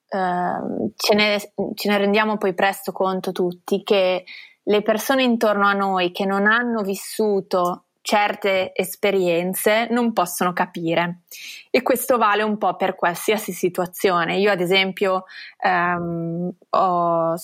[0.09, 4.25] eh, ce, ne, ce ne rendiamo poi presto conto tutti che
[4.63, 11.25] le persone intorno a noi che non hanno vissuto certe esperienze non possono capire.
[11.69, 14.39] E questo vale un po' per qualsiasi situazione.
[14.39, 15.25] Io ad esempio
[15.63, 17.35] ehm, ho,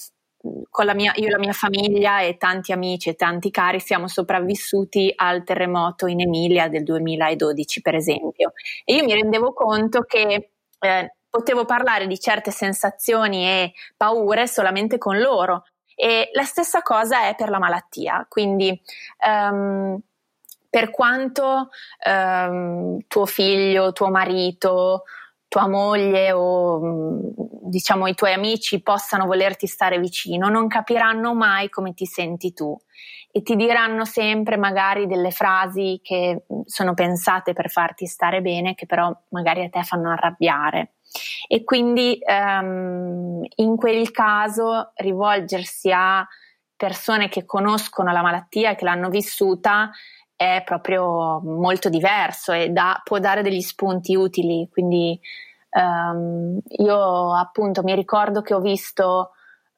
[0.70, 5.12] con la mia, io, la mia famiglia e tanti amici e tanti cari siamo sopravvissuti
[5.14, 8.52] al terremoto in Emilia del 2012 per esempio.
[8.86, 14.96] E io mi rendevo conto che eh, potevo parlare di certe sensazioni e paure solamente
[14.96, 15.64] con loro.
[15.94, 18.80] E la stessa cosa è per la malattia, quindi
[19.28, 20.00] um,
[20.74, 21.68] per quanto
[22.04, 25.04] ehm, tuo figlio, tuo marito,
[25.46, 27.18] tua moglie o mm,
[27.62, 32.76] diciamo i tuoi amici possano volerti stare vicino, non capiranno mai come ti senti tu
[33.30, 38.74] e ti diranno sempre magari delle frasi che mm, sono pensate per farti stare bene,
[38.74, 40.94] che però magari a te fanno arrabbiare.
[41.46, 46.26] E quindi um, in quel caso rivolgersi a
[46.74, 49.92] persone che conoscono la malattia e che l'hanno vissuta
[50.36, 54.68] è proprio molto diverso e da, può dare degli spunti utili.
[54.70, 55.18] Quindi
[55.70, 59.30] um, io appunto mi ricordo che ho visto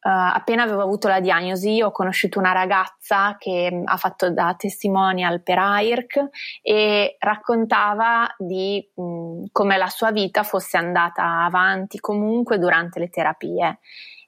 [0.07, 4.55] Uh, appena avevo avuto la diagnosi, ho conosciuto una ragazza che mh, ha fatto da
[4.57, 6.29] testimonial per AIRC
[6.63, 13.81] e raccontava di mh, come la sua vita fosse andata avanti comunque durante le terapie.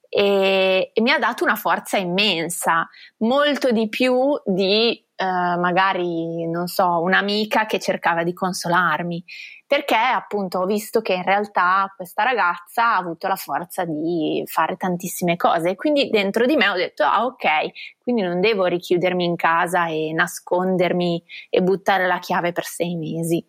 [0.09, 2.89] E, e mi ha dato una forza immensa,
[3.19, 9.25] molto di più di eh, magari, non so, un'amica che cercava di consolarmi,
[9.67, 14.77] perché appunto ho visto che in realtà questa ragazza ha avuto la forza di fare
[14.77, 15.71] tantissime cose.
[15.71, 17.47] E quindi dentro di me ho detto, ah ok,
[18.01, 23.45] quindi non devo richiudermi in casa e nascondermi e buttare la chiave per sei mesi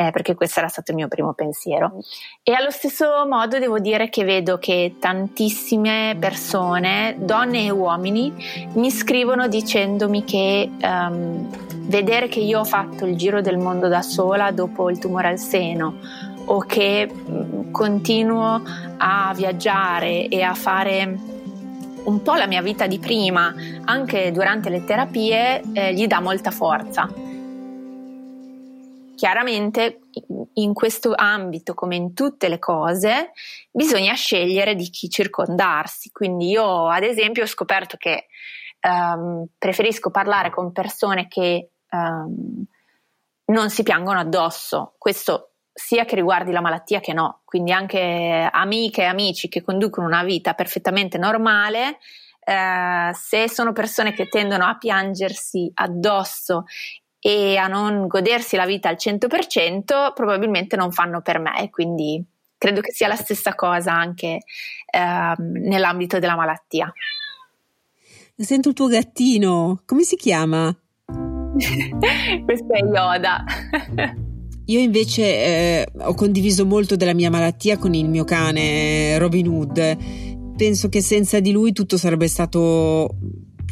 [0.00, 1.98] eh, perché questo era stato il mio primo pensiero.
[2.42, 8.32] E allo stesso modo devo dire che vedo che tantissime persone, donne e uomini,
[8.74, 11.46] mi scrivono dicendomi che um,
[11.88, 15.38] vedere che io ho fatto il giro del mondo da sola dopo il tumore al
[15.38, 15.98] seno
[16.46, 18.62] o che mh, continuo
[18.96, 21.18] a viaggiare e a fare
[22.02, 26.50] un po' la mia vita di prima, anche durante le terapie, eh, gli dà molta
[26.50, 27.28] forza
[29.20, 30.00] chiaramente
[30.54, 33.32] in questo ambito, come in tutte le cose,
[33.70, 36.10] bisogna scegliere di chi circondarsi.
[36.10, 38.28] Quindi io, ad esempio, ho scoperto che
[38.80, 42.64] um, preferisco parlare con persone che um,
[43.44, 44.94] non si piangono addosso.
[44.96, 47.42] Questo sia che riguardi la malattia che no.
[47.44, 51.98] Quindi anche amiche e amici che conducono una vita perfettamente normale
[52.40, 56.64] eh, se sono persone che tendono a piangersi addosso
[57.20, 61.68] e a non godersi la vita al 100%, probabilmente non fanno per me.
[61.70, 62.24] Quindi
[62.56, 64.38] credo che sia la stessa cosa anche
[64.90, 66.92] eh, nell'ambito della malattia.
[68.36, 70.74] Sento il tuo gattino, come si chiama?
[71.06, 73.44] Questo è Yoda.
[74.64, 80.28] Io invece eh, ho condiviso molto della mia malattia con il mio cane Robin Hood
[80.60, 83.16] penso che senza di lui tutto sarebbe stato,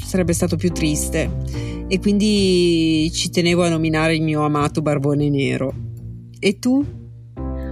[0.04, 1.30] sarebbe stato più triste
[1.88, 5.72] e quindi ci tenevo a nominare il mio amato Barbone Nero.
[6.38, 6.97] E tu?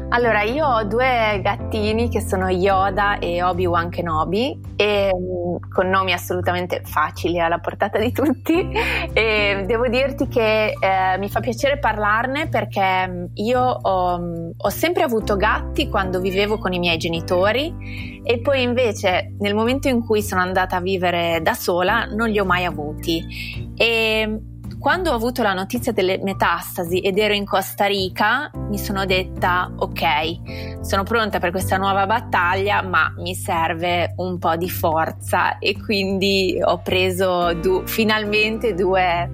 [0.08, 6.12] Allora, io ho due gattini che sono Yoda e Obi-Wan Kenobi, e, mm, con nomi
[6.12, 8.70] assolutamente facili alla portata di tutti.
[9.12, 14.68] E devo dirti che eh, mi fa piacere parlarne perché mm, io ho, mm, ho,
[14.68, 20.04] sempre avuto gatti quando vivevo con i miei genitori e poi invece nel momento in
[20.04, 23.74] cui sono andata a vivere da sola non li ho mai avuti.
[23.76, 24.40] E
[24.86, 29.68] quando ho avuto la notizia delle metastasi ed ero in Costa Rica, mi sono detta
[29.76, 35.76] ok, sono pronta per questa nuova battaglia, ma mi serve un po' di forza e
[35.76, 39.28] quindi ho preso du- finalmente due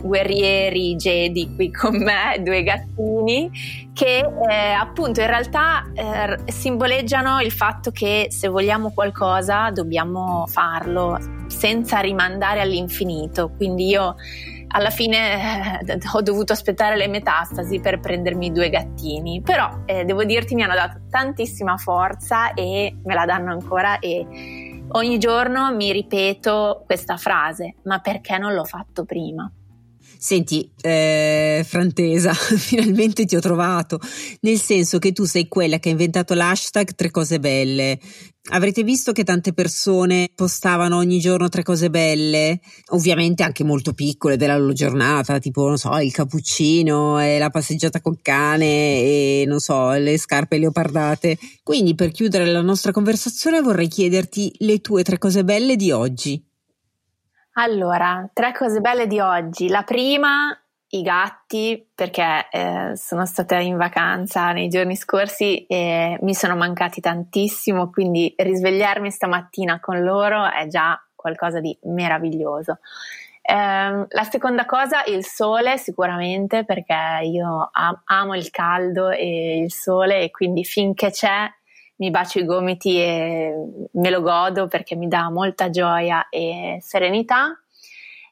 [0.00, 3.50] guerrieri Jedi qui con me, due gattini,
[3.92, 11.18] che eh, appunto in realtà eh, simboleggiano il fatto che se vogliamo qualcosa dobbiamo farlo
[11.48, 13.50] senza rimandare all'infinito.
[13.56, 14.14] Quindi io
[14.74, 20.24] alla fine eh, ho dovuto aspettare le metastasi per prendermi due gattini, però eh, devo
[20.24, 25.92] dirti mi hanno dato tantissima forza e me la danno ancora e ogni giorno mi
[25.92, 29.50] ripeto questa frase, ma perché non l'ho fatto prima?
[30.24, 34.00] Senti, eh, Frantesa, finalmente ti ho trovato,
[34.40, 37.98] nel senso che tu sei quella che ha inventato l'hashtag tre cose belle.
[38.52, 42.60] Avrete visto che tante persone postavano ogni giorno tre cose belle,
[42.92, 48.00] ovviamente anche molto piccole della loro giornata, tipo, non so, il cappuccino e la passeggiata
[48.00, 48.64] col cane
[49.02, 51.36] e, non so, le scarpe leopardate.
[51.62, 56.42] Quindi, per chiudere la nostra conversazione, vorrei chiederti le tue tre cose belle di oggi.
[57.56, 59.68] Allora, tre cose belle di oggi.
[59.68, 60.56] La prima,
[60.88, 67.00] i gatti, perché eh, sono stata in vacanza nei giorni scorsi e mi sono mancati
[67.00, 72.78] tantissimo, quindi risvegliarmi stamattina con loro è già qualcosa di meraviglioso.
[73.40, 73.54] Eh,
[74.08, 80.22] la seconda cosa, il sole sicuramente, perché io am- amo il caldo e il sole
[80.22, 81.48] e quindi finché c'è
[82.04, 83.54] mi bacio i gomiti e
[83.92, 87.58] me lo godo perché mi dà molta gioia e serenità.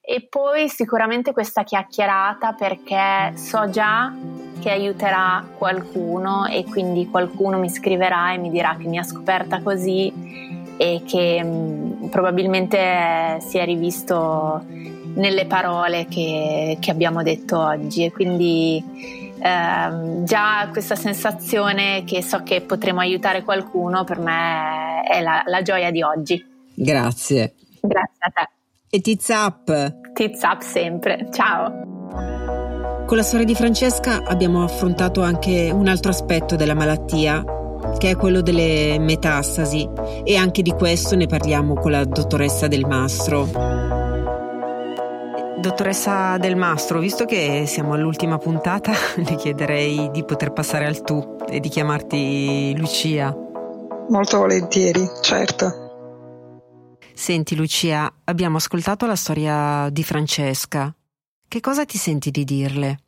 [0.05, 4.13] E poi sicuramente questa chiacchierata perché so già
[4.61, 9.63] che aiuterà qualcuno e quindi qualcuno mi scriverà e mi dirà che mi ha scoperta
[9.63, 10.13] così
[10.77, 14.65] e che mh, probabilmente si è rivisto
[15.15, 22.43] nelle parole che, che abbiamo detto oggi e quindi eh, già questa sensazione che so
[22.45, 26.45] che potremo aiutare qualcuno per me è la, la gioia di oggi.
[26.75, 27.55] Grazie.
[27.81, 28.49] Grazie a te.
[28.89, 30.13] E Tiz Up.
[30.13, 31.29] Tiz Up sempre.
[31.33, 31.91] Ciao.
[33.05, 37.45] Con la storia di Francesca abbiamo affrontato anche un altro aspetto della malattia,
[37.99, 39.89] che è quello delle metastasi,
[40.25, 44.02] e anche di questo ne parliamo con la dottoressa Del Mastro.
[45.63, 51.37] Dottoressa Del Mastro, visto che siamo all'ultima puntata, le chiederei di poter passare al tu
[51.49, 53.33] e di chiamarti Lucia.
[54.09, 56.91] Molto volentieri, certo.
[57.15, 60.93] Senti Lucia, abbiamo ascoltato la storia di Francesca.
[61.47, 62.99] Che cosa ti senti di dirle?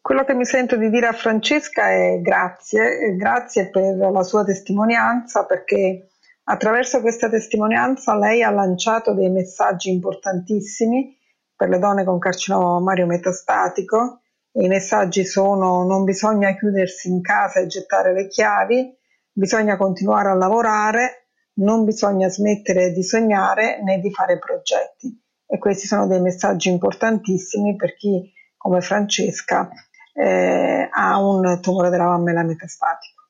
[0.00, 5.44] Quello che mi sento di dire a Francesca è grazie, grazie per la sua testimonianza
[5.46, 6.10] perché
[6.44, 11.16] attraverso questa testimonianza lei ha lanciato dei messaggi importantissimi
[11.58, 14.20] per le donne con carcinoma mammario metastatico
[14.60, 18.92] i messaggi sono non bisogna chiudersi in casa e gettare le chiavi,
[19.30, 21.28] bisogna continuare a lavorare,
[21.58, 25.16] non bisogna smettere di sognare né di fare progetti.
[25.46, 29.68] E questi sono dei messaggi importantissimi per chi, come Francesca,
[30.12, 33.26] eh, ha un tumore della mammella metastatico.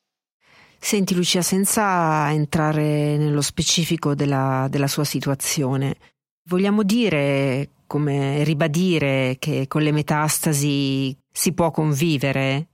[0.79, 5.95] Senti Lucia, senza entrare nello specifico della, della sua situazione,
[6.43, 12.67] Vogliamo dire, come ribadire, che con le metastasi si può convivere?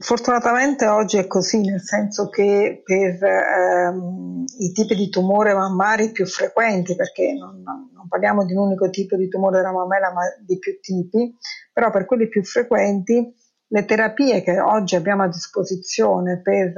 [0.00, 6.24] Fortunatamente oggi è così, nel senso che per ehm, i tipi di tumore mammari più
[6.24, 10.56] frequenti, perché non, non, parliamo di un unico tipo di tumore della mammella, ma di
[10.58, 11.34] più tipi,
[11.72, 13.34] però per quelli più frequenti
[13.66, 16.72] le terapie che oggi abbiamo a disposizione per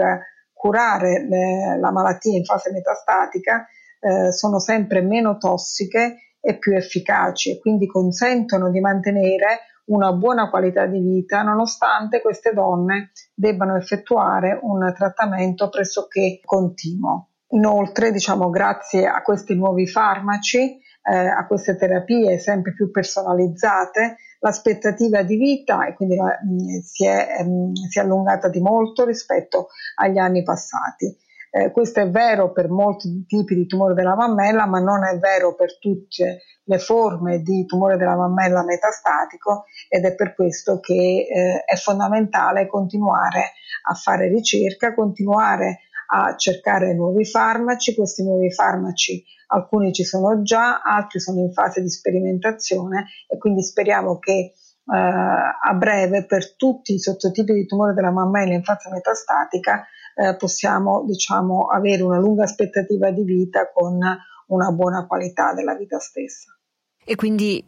[0.52, 3.66] curare le, la malattia in fase metastatica
[4.00, 9.60] eh, sono sempre meno tossiche e più efficaci e quindi consentono di mantenere
[9.90, 17.30] una buona qualità di vita nonostante queste donne debbano effettuare un trattamento pressoché continuo.
[17.52, 25.22] Inoltre, diciamo, grazie a questi nuovi farmaci, eh, a queste terapie sempre più personalizzate, l'aspettativa
[25.22, 28.60] di vita e quindi la, mh, mm, si, è, mh, mm, si è allungata di
[28.60, 31.16] molto rispetto agli anni passati.
[31.52, 35.54] Eh, questo è vero per molti tipi di tumore della mammella, ma non è vero
[35.56, 41.64] per tutte le forme di tumore della mammella metastatico ed è per questo che eh,
[41.64, 43.52] è fondamentale continuare
[43.88, 45.80] a fare ricerca, continuare
[46.12, 51.80] a cercare nuovi farmaci, questi nuovi farmaci alcuni ci sono già, altri sono in fase
[51.80, 57.92] di sperimentazione e quindi speriamo che Uh, a breve per tutti i sottotipi di tumore
[57.92, 59.86] della mammella in fase metastatica
[60.20, 63.98] uh, possiamo diciamo, avere una lunga aspettativa di vita con
[64.46, 66.54] una buona qualità della vita stessa.
[67.02, 67.62] E quindi,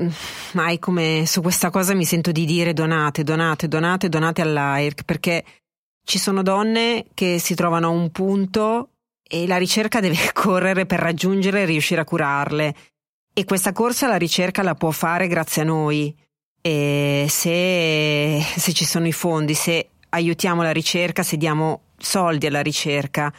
[0.53, 5.45] mai come su questa cosa mi sento di dire donate, donate, donate, donate all'AIRC perché
[6.05, 8.91] ci sono donne che si trovano a un punto
[9.23, 12.75] e la ricerca deve correre per raggiungere e riuscire a curarle.
[13.35, 16.15] E questa corsa la ricerca la può fare grazie a noi.
[16.61, 22.63] E se, se ci sono i fondi, se aiutiamo la ricerca, se diamo soldi alla
[22.63, 23.33] ricerca,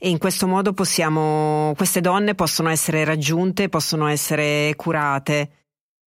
[0.00, 5.50] e in questo modo possiamo, queste donne possono essere raggiunte, possono essere curate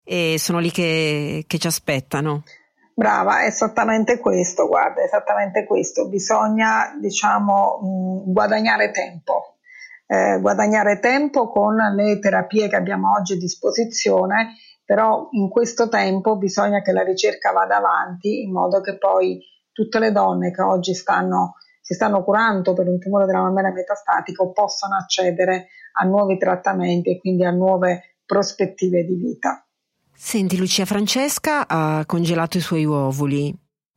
[0.04, 2.42] e sono lì che, che ci aspettano.
[2.94, 6.08] Brava, è esattamente questo, guarda, esattamente questo.
[6.08, 7.78] Bisogna, diciamo,
[8.26, 9.58] guadagnare tempo.
[10.06, 16.36] Eh, guadagnare tempo con le terapie che abbiamo oggi a disposizione, però in questo tempo
[16.36, 19.38] bisogna che la ricerca vada avanti in modo che poi
[19.70, 21.54] tutte le donne che oggi stanno
[21.88, 27.18] si stanno curando per un tumore della mammella metastatico possano accedere a nuovi trattamenti e
[27.18, 29.66] quindi a nuove prospettive di vita.
[30.12, 33.56] Senti, Lucia Francesca ha congelato i suoi ovuli.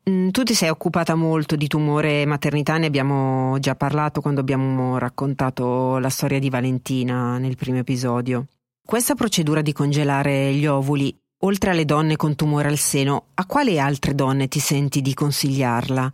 [0.09, 4.97] Mm, tu ti sei occupata molto di tumore maternità, ne abbiamo già parlato quando abbiamo
[4.97, 8.45] raccontato la storia di Valentina nel primo episodio.
[8.85, 13.81] Questa procedura di congelare gli ovuli, oltre alle donne con tumore al seno, a quali
[13.81, 16.13] altre donne ti senti di consigliarla?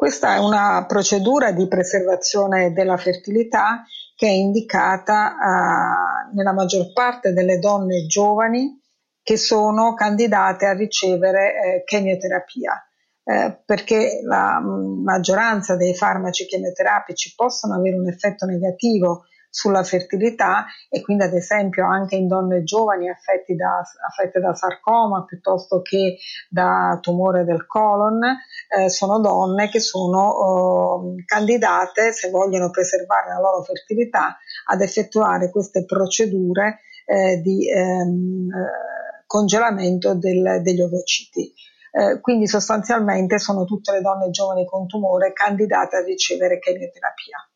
[0.00, 3.84] Questa è una procedura di preservazione della fertilità
[4.16, 8.80] che è indicata uh, nella maggior parte delle donne giovani
[9.22, 12.82] che sono candidate a ricevere eh, chemioterapia.
[13.22, 20.66] Eh, perché la mh, maggioranza dei farmaci chemioterapici possono avere un effetto negativo sulla fertilità
[20.88, 26.18] e quindi ad esempio anche in donne giovani affette da, affette da sarcoma piuttosto che
[26.48, 28.20] da tumore del colon,
[28.68, 35.50] eh, sono donne che sono eh, candidate, se vogliono preservare la loro fertilità, ad effettuare
[35.50, 41.52] queste procedure eh, di ehm, eh, congelamento del, degli ovociti.
[41.92, 47.50] Eh, quindi sostanzialmente sono tutte le donne giovani con tumore candidate a ricevere chemioterapia.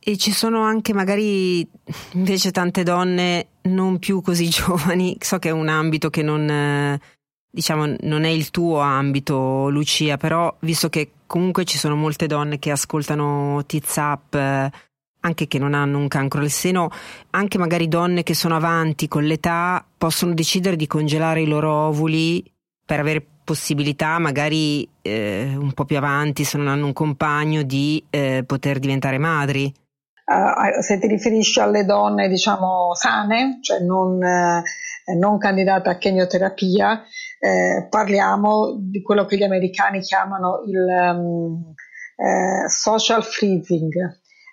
[0.00, 1.68] E ci sono anche magari
[2.12, 6.98] invece tante donne non più così giovani, so che è un ambito che non,
[7.50, 12.58] diciamo, non è il tuo ambito, Lucia, però visto che comunque ci sono molte donne
[12.58, 14.70] che ascoltano Tizap,
[15.20, 16.90] anche che non hanno un cancro al seno,
[17.30, 22.42] anche magari donne che sono avanti con l'età possono decidere di congelare i loro ovuli
[22.84, 28.02] per avere possibilità magari eh, un po' più avanti, se non hanno un compagno, di
[28.10, 29.72] eh, poter diventare madri
[30.28, 34.62] uh, se ti riferisci alle donne diciamo sane, cioè non, eh,
[35.16, 37.02] non candidate a chemioterapia,
[37.40, 41.74] eh, parliamo di quello che gli americani chiamano il um,
[42.16, 43.94] eh, social freezing,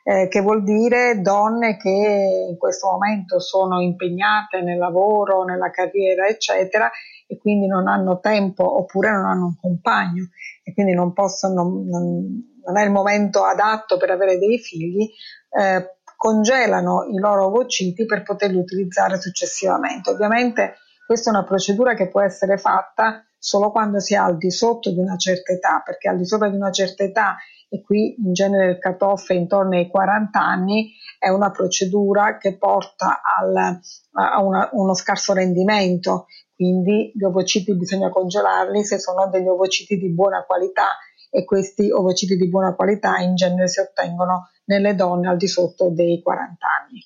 [0.03, 6.27] eh, che vuol dire donne che in questo momento sono impegnate nel lavoro, nella carriera,
[6.27, 6.89] eccetera,
[7.27, 10.29] e quindi non hanno tempo oppure non hanno un compagno
[10.63, 15.09] e quindi non possono, non, non è il momento adatto per avere dei figli,
[15.49, 20.09] eh, congelano i loro ovociti per poterli utilizzare successivamente.
[20.09, 24.49] Ovviamente questa è una procedura che può essere fatta solo quando si è al di
[24.49, 27.35] sotto di una certa età, perché al di sopra di una certa età
[27.69, 32.57] e qui in genere il cut-off è intorno ai 40 anni, è una procedura che
[32.57, 33.79] porta al,
[34.13, 40.11] a una, uno scarso rendimento, quindi gli ovociti bisogna congelarli se sono degli ovociti di
[40.13, 40.97] buona qualità
[41.35, 45.89] e questi ovociti di buona qualità in genere si ottengono nelle donne al di sotto
[45.89, 47.05] dei 40 anni.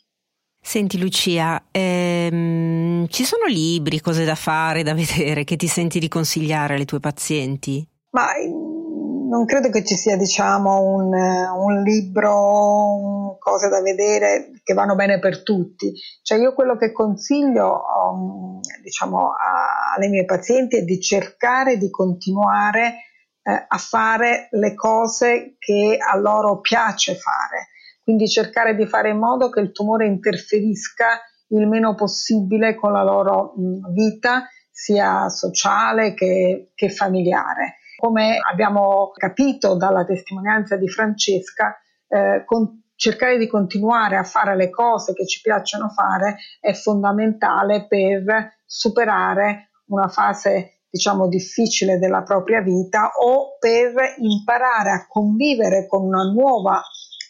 [0.62, 6.08] Senti Lucia, ehm, ci sono libri, cose da fare, da vedere che ti senti di
[6.08, 7.84] consigliare alle tue pazienti?
[8.12, 14.76] Ma mm, non credo che ci sia, diciamo, un, un libro, cose da vedere che
[14.76, 15.92] vanno bene per tutti.
[16.22, 21.90] Cioè io quello che consiglio, um, diciamo, a, alle mie pazienti è di cercare di
[21.90, 23.09] continuare
[23.50, 27.70] eh, a fare le cose che a loro piace fare
[28.10, 33.04] quindi cercare di fare in modo che il tumore interferisca il meno possibile con la
[33.04, 37.76] loro mh, vita, sia sociale che, che familiare.
[37.98, 41.78] Come abbiamo capito dalla testimonianza di Francesca,
[42.08, 47.86] eh, con, cercare di continuare a fare le cose che ci piacciono fare è fondamentale
[47.88, 56.04] per superare una fase diciamo difficile della propria vita o per imparare a convivere con
[56.04, 56.82] una nuova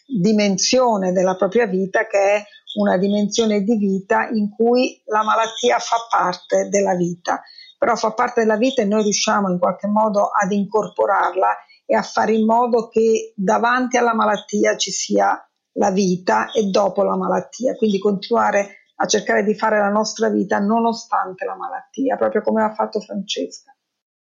[0.06, 2.44] dimensione della propria vita che è
[2.78, 7.42] una dimensione di vita in cui la malattia fa parte della vita,
[7.78, 12.02] però fa parte della vita e noi riusciamo in qualche modo ad incorporarla e a
[12.02, 15.44] fare in modo che davanti alla malattia ci sia
[15.74, 20.58] la vita e dopo la malattia, quindi continuare a cercare di fare la nostra vita
[20.58, 23.74] nonostante la malattia, proprio come ha fatto Francesca.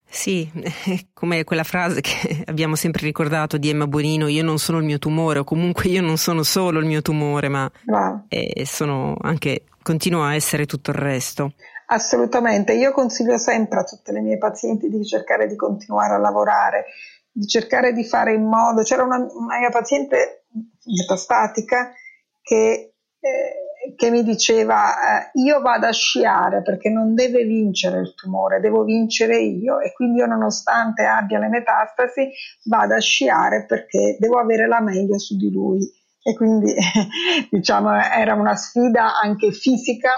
[0.08, 0.50] Sì,
[1.12, 4.98] come quella frase che abbiamo sempre ricordato di Emma Bonino, io non sono il mio
[4.98, 8.24] tumore, o comunque io non sono solo il mio tumore, ma wow.
[8.64, 11.52] sono anche, continuo a essere tutto il resto.
[11.86, 16.86] Assolutamente, io consiglio sempre a tutte le mie pazienti di cercare di continuare a lavorare,
[17.30, 20.44] di cercare di fare in modo, c'era una, una mia paziente
[20.86, 21.92] metastatica
[22.40, 23.63] che eh,
[23.96, 28.84] che mi diceva eh, io vado a sciare perché non deve vincere il tumore, devo
[28.84, 32.30] vincere io e quindi io nonostante abbia le metastasi
[32.64, 35.86] vado a sciare perché devo avere la meglio su di lui
[36.22, 36.74] e quindi
[37.50, 40.10] diciamo era una sfida anche fisica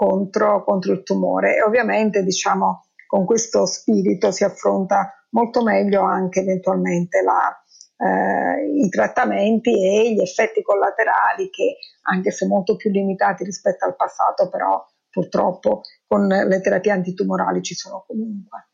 [0.00, 1.56] contro, contro il tumore.
[1.56, 7.52] E ovviamente diciamo con questo spirito si affronta molto meglio anche eventualmente la,
[7.98, 11.76] eh, i trattamenti e gli effetti collaterali che
[12.10, 17.74] anche se molto più limitati rispetto al passato, però purtroppo con le terapie antitumorali ci
[17.74, 18.68] sono comunque.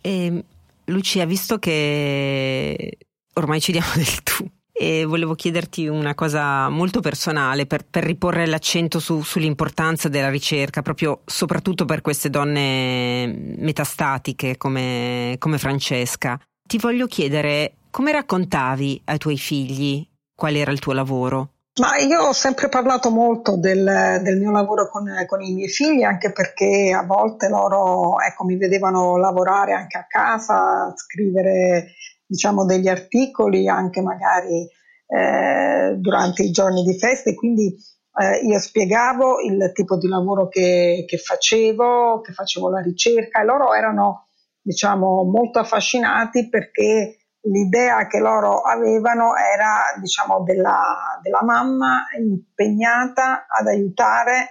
[0.00, 0.44] E, ehm,
[0.86, 2.98] Lucia, visto che
[3.34, 8.46] ormai ci diamo del tu, e volevo chiederti una cosa molto personale per, per riporre
[8.46, 13.26] l'accento su, sull'importanza della ricerca, proprio soprattutto per queste donne
[13.58, 16.40] metastatiche come, come Francesca.
[16.66, 21.50] Ti voglio chiedere come raccontavi ai tuoi figli qual era il tuo lavoro?
[21.80, 26.02] Ma io ho sempre parlato molto del, del mio lavoro con, con, i miei figli,
[26.02, 31.94] anche perché a volte loro ecco, mi vedevano lavorare anche a casa, scrivere
[32.26, 34.68] diciamo, degli articoli, anche magari
[35.06, 37.74] eh, durante i giorni di feste, quindi
[38.14, 43.44] eh, io spiegavo il tipo di lavoro che, che, facevo, che facevo la ricerca e
[43.46, 44.26] loro erano
[44.60, 53.66] diciamo, molto affascinati perché l'idea che loro avevano era diciamo della, della mamma impegnata ad
[53.66, 54.50] aiutare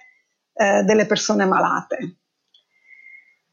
[0.54, 2.20] eh, delle persone malate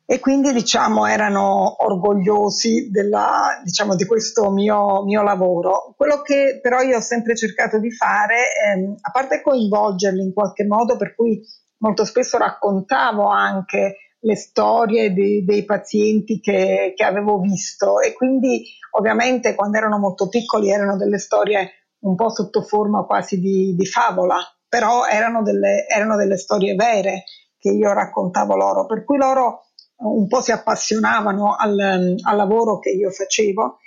[0.09, 5.95] e quindi diciamo erano orgogliosi della, diciamo, di questo mio, mio, lavoro.
[5.97, 10.65] Quello che però io ho sempre cercato di fare, ehm, a parte coinvolgerli in qualche
[10.65, 11.43] modo, per cui
[11.79, 18.65] molto spesso raccontavo anche le storie di, dei pazienti che, che, avevo visto e quindi
[18.93, 23.87] ovviamente quando erano molto piccoli erano delle storie un po' sotto forma quasi di, di
[23.87, 24.37] favola,
[24.69, 27.25] però erano delle, erano delle storie vere
[27.59, 29.67] che io raccontavo loro, per cui loro
[29.99, 33.79] un po' si appassionavano al, al lavoro che io facevo.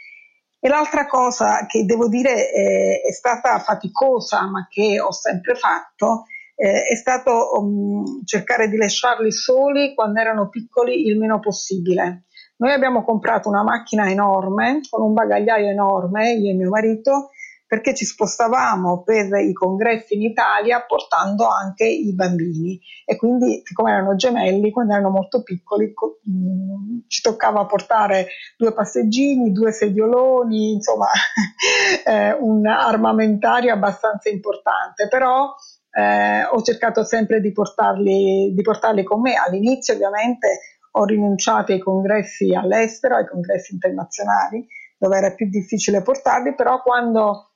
[0.61, 6.25] E l'altra cosa che devo dire è, è stata faticosa, ma che ho sempre fatto,
[6.62, 12.26] eh, è stato um, cercare di lasciarli soli quando erano piccoli il meno possibile.
[12.57, 17.30] Noi abbiamo comprato una macchina enorme, con un bagagliaio enorme, io e mio marito,
[17.66, 23.91] perché ci spostavamo per i congressi in Italia portando anche i bambini e quindi siccome
[23.91, 25.93] erano gemelli quando erano molto piccoli
[26.30, 31.07] mm, ci toccava portare due passeggini, due sedioloni, insomma
[32.05, 35.53] eh, un armamentario abbastanza importante, però
[35.91, 39.33] eh, ho cercato sempre di portarli, di portarli con me.
[39.35, 40.59] All'inizio ovviamente
[40.91, 44.65] ho rinunciato ai congressi all'estero, ai congressi internazionali,
[44.97, 47.49] dove era più difficile portarli, però quando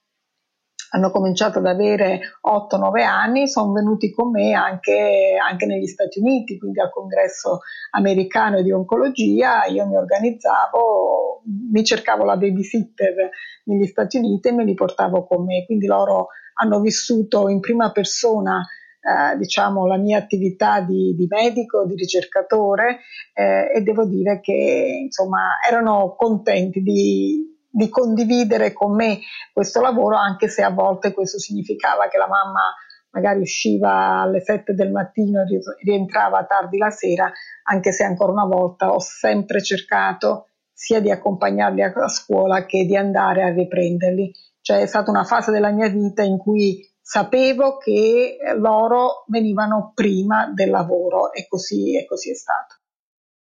[0.94, 6.60] hanno cominciato ad avere 8-9 anni, sono venuti con me anche, anche, negli Stati Uniti,
[6.60, 7.62] quindi al congresso
[7.92, 13.30] americano di oncologia, io mi organizzavo, mi cercavo la babysitter
[13.66, 17.92] negli Stati Uniti e me li portavo con me, quindi loro hanno vissuto in prima
[17.92, 18.66] persona
[19.04, 23.00] eh, diciamo, la mia attività di, di medico, di ricercatore
[23.34, 29.20] eh, e devo dire che insomma erano contenti di, di condividere con me
[29.52, 32.74] questo lavoro, anche se a volte questo significava che la mamma
[33.10, 37.32] magari usciva alle 7 del mattino e rientrava tardi la sera,
[37.64, 42.96] anche se ancora una volta ho sempre cercato sia di accompagnarli a scuola che di
[42.96, 44.32] andare a riprenderli.
[44.64, 50.50] Cioè è stata una fase della mia vita in cui sapevo che loro venivano prima
[50.54, 52.78] del lavoro e così, e così è stato.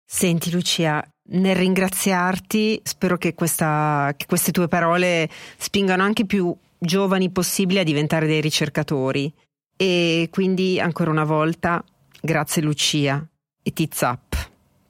[0.06, 7.32] Senti Lucia, nel ringraziarti spero che, questa, che queste tue parole spingano anche più giovani
[7.32, 9.34] possibili a diventare dei ricercatori.
[9.76, 11.84] E quindi ancora una volta,
[12.22, 13.28] grazie Lucia
[13.64, 14.27] e Tizap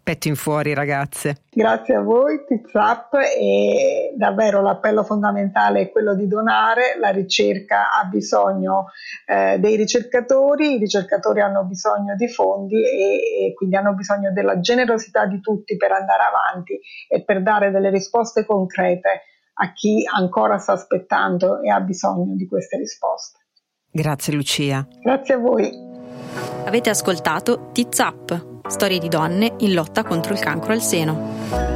[0.08, 1.42] petto in fuori ragazze.
[1.52, 8.06] Grazie a voi Tizap e davvero l'appello fondamentale è quello di donare, la ricerca ha
[8.06, 8.86] bisogno
[9.26, 14.62] eh, dei ricercatori, i ricercatori hanno bisogno di fondi e, e quindi hanno bisogno della
[14.62, 16.80] generosità di tutti per andare avanti
[17.10, 19.24] e per dare delle risposte concrete
[19.56, 23.40] a chi ancora sta aspettando e ha bisogno di queste risposte.
[23.92, 24.88] Grazie Lucia.
[25.02, 25.70] Grazie a voi.
[26.64, 31.76] Avete ascoltato Tizap storie di donne in lotta contro il cancro al seno.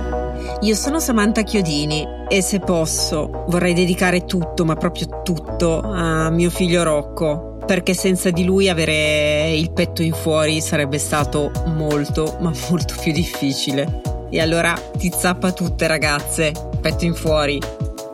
[0.62, 6.50] Io sono Samantha Chiodini e se posso vorrei dedicare tutto, ma proprio tutto, a mio
[6.50, 12.52] figlio Rocco, perché senza di lui avere il petto in fuori sarebbe stato molto, ma
[12.70, 14.02] molto più difficile.
[14.30, 17.60] E allora ti zappa tutte ragazze, petto in fuori.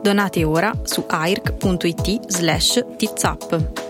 [0.02, 3.86] Donate ora su airc.it slash tizap.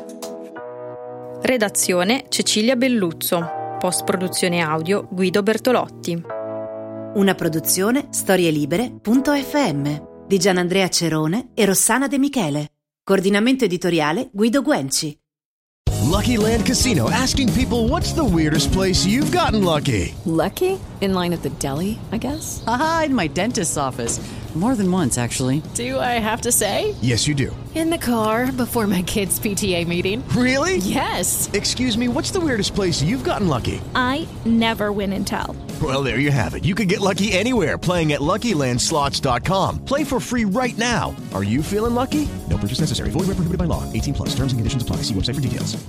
[1.41, 3.56] Redazione Cecilia Belluzzo.
[3.77, 6.19] Post produzione audio Guido Bertolotti.
[7.13, 12.71] Una produzione storielibere.fm di Gianandrea Cerone e Rossana De Michele.
[13.03, 15.15] Coordinamento editoriale Guido Guenci.
[16.09, 20.11] Lucky Land Casino asking people what's the weirdest place you've gotten lucky?
[20.23, 20.79] Lucky?
[21.01, 22.63] In line at the deli, I guess.
[22.65, 24.19] Aha, in my dentist's office.
[24.57, 25.61] More than once, actually.
[25.75, 26.95] Do I have to say?
[26.99, 27.55] Yes, you do.
[27.75, 30.27] In the car before my kids' PTA meeting.
[30.29, 30.77] Really?
[30.77, 31.47] Yes.
[31.53, 33.79] Excuse me, what's the weirdest place you've gotten lucky?
[33.93, 35.55] I never win and tell.
[35.79, 36.65] Well, there you have it.
[36.65, 39.85] You can get lucky anywhere playing at LuckyLandSlots.com.
[39.85, 41.15] Play for free right now.
[41.35, 42.27] Are you feeling lucky?
[42.49, 43.11] No purchase necessary.
[43.11, 43.83] Void where prohibited by law.
[43.93, 44.29] 18 plus.
[44.29, 45.03] Terms and conditions apply.
[45.03, 45.87] See website for details.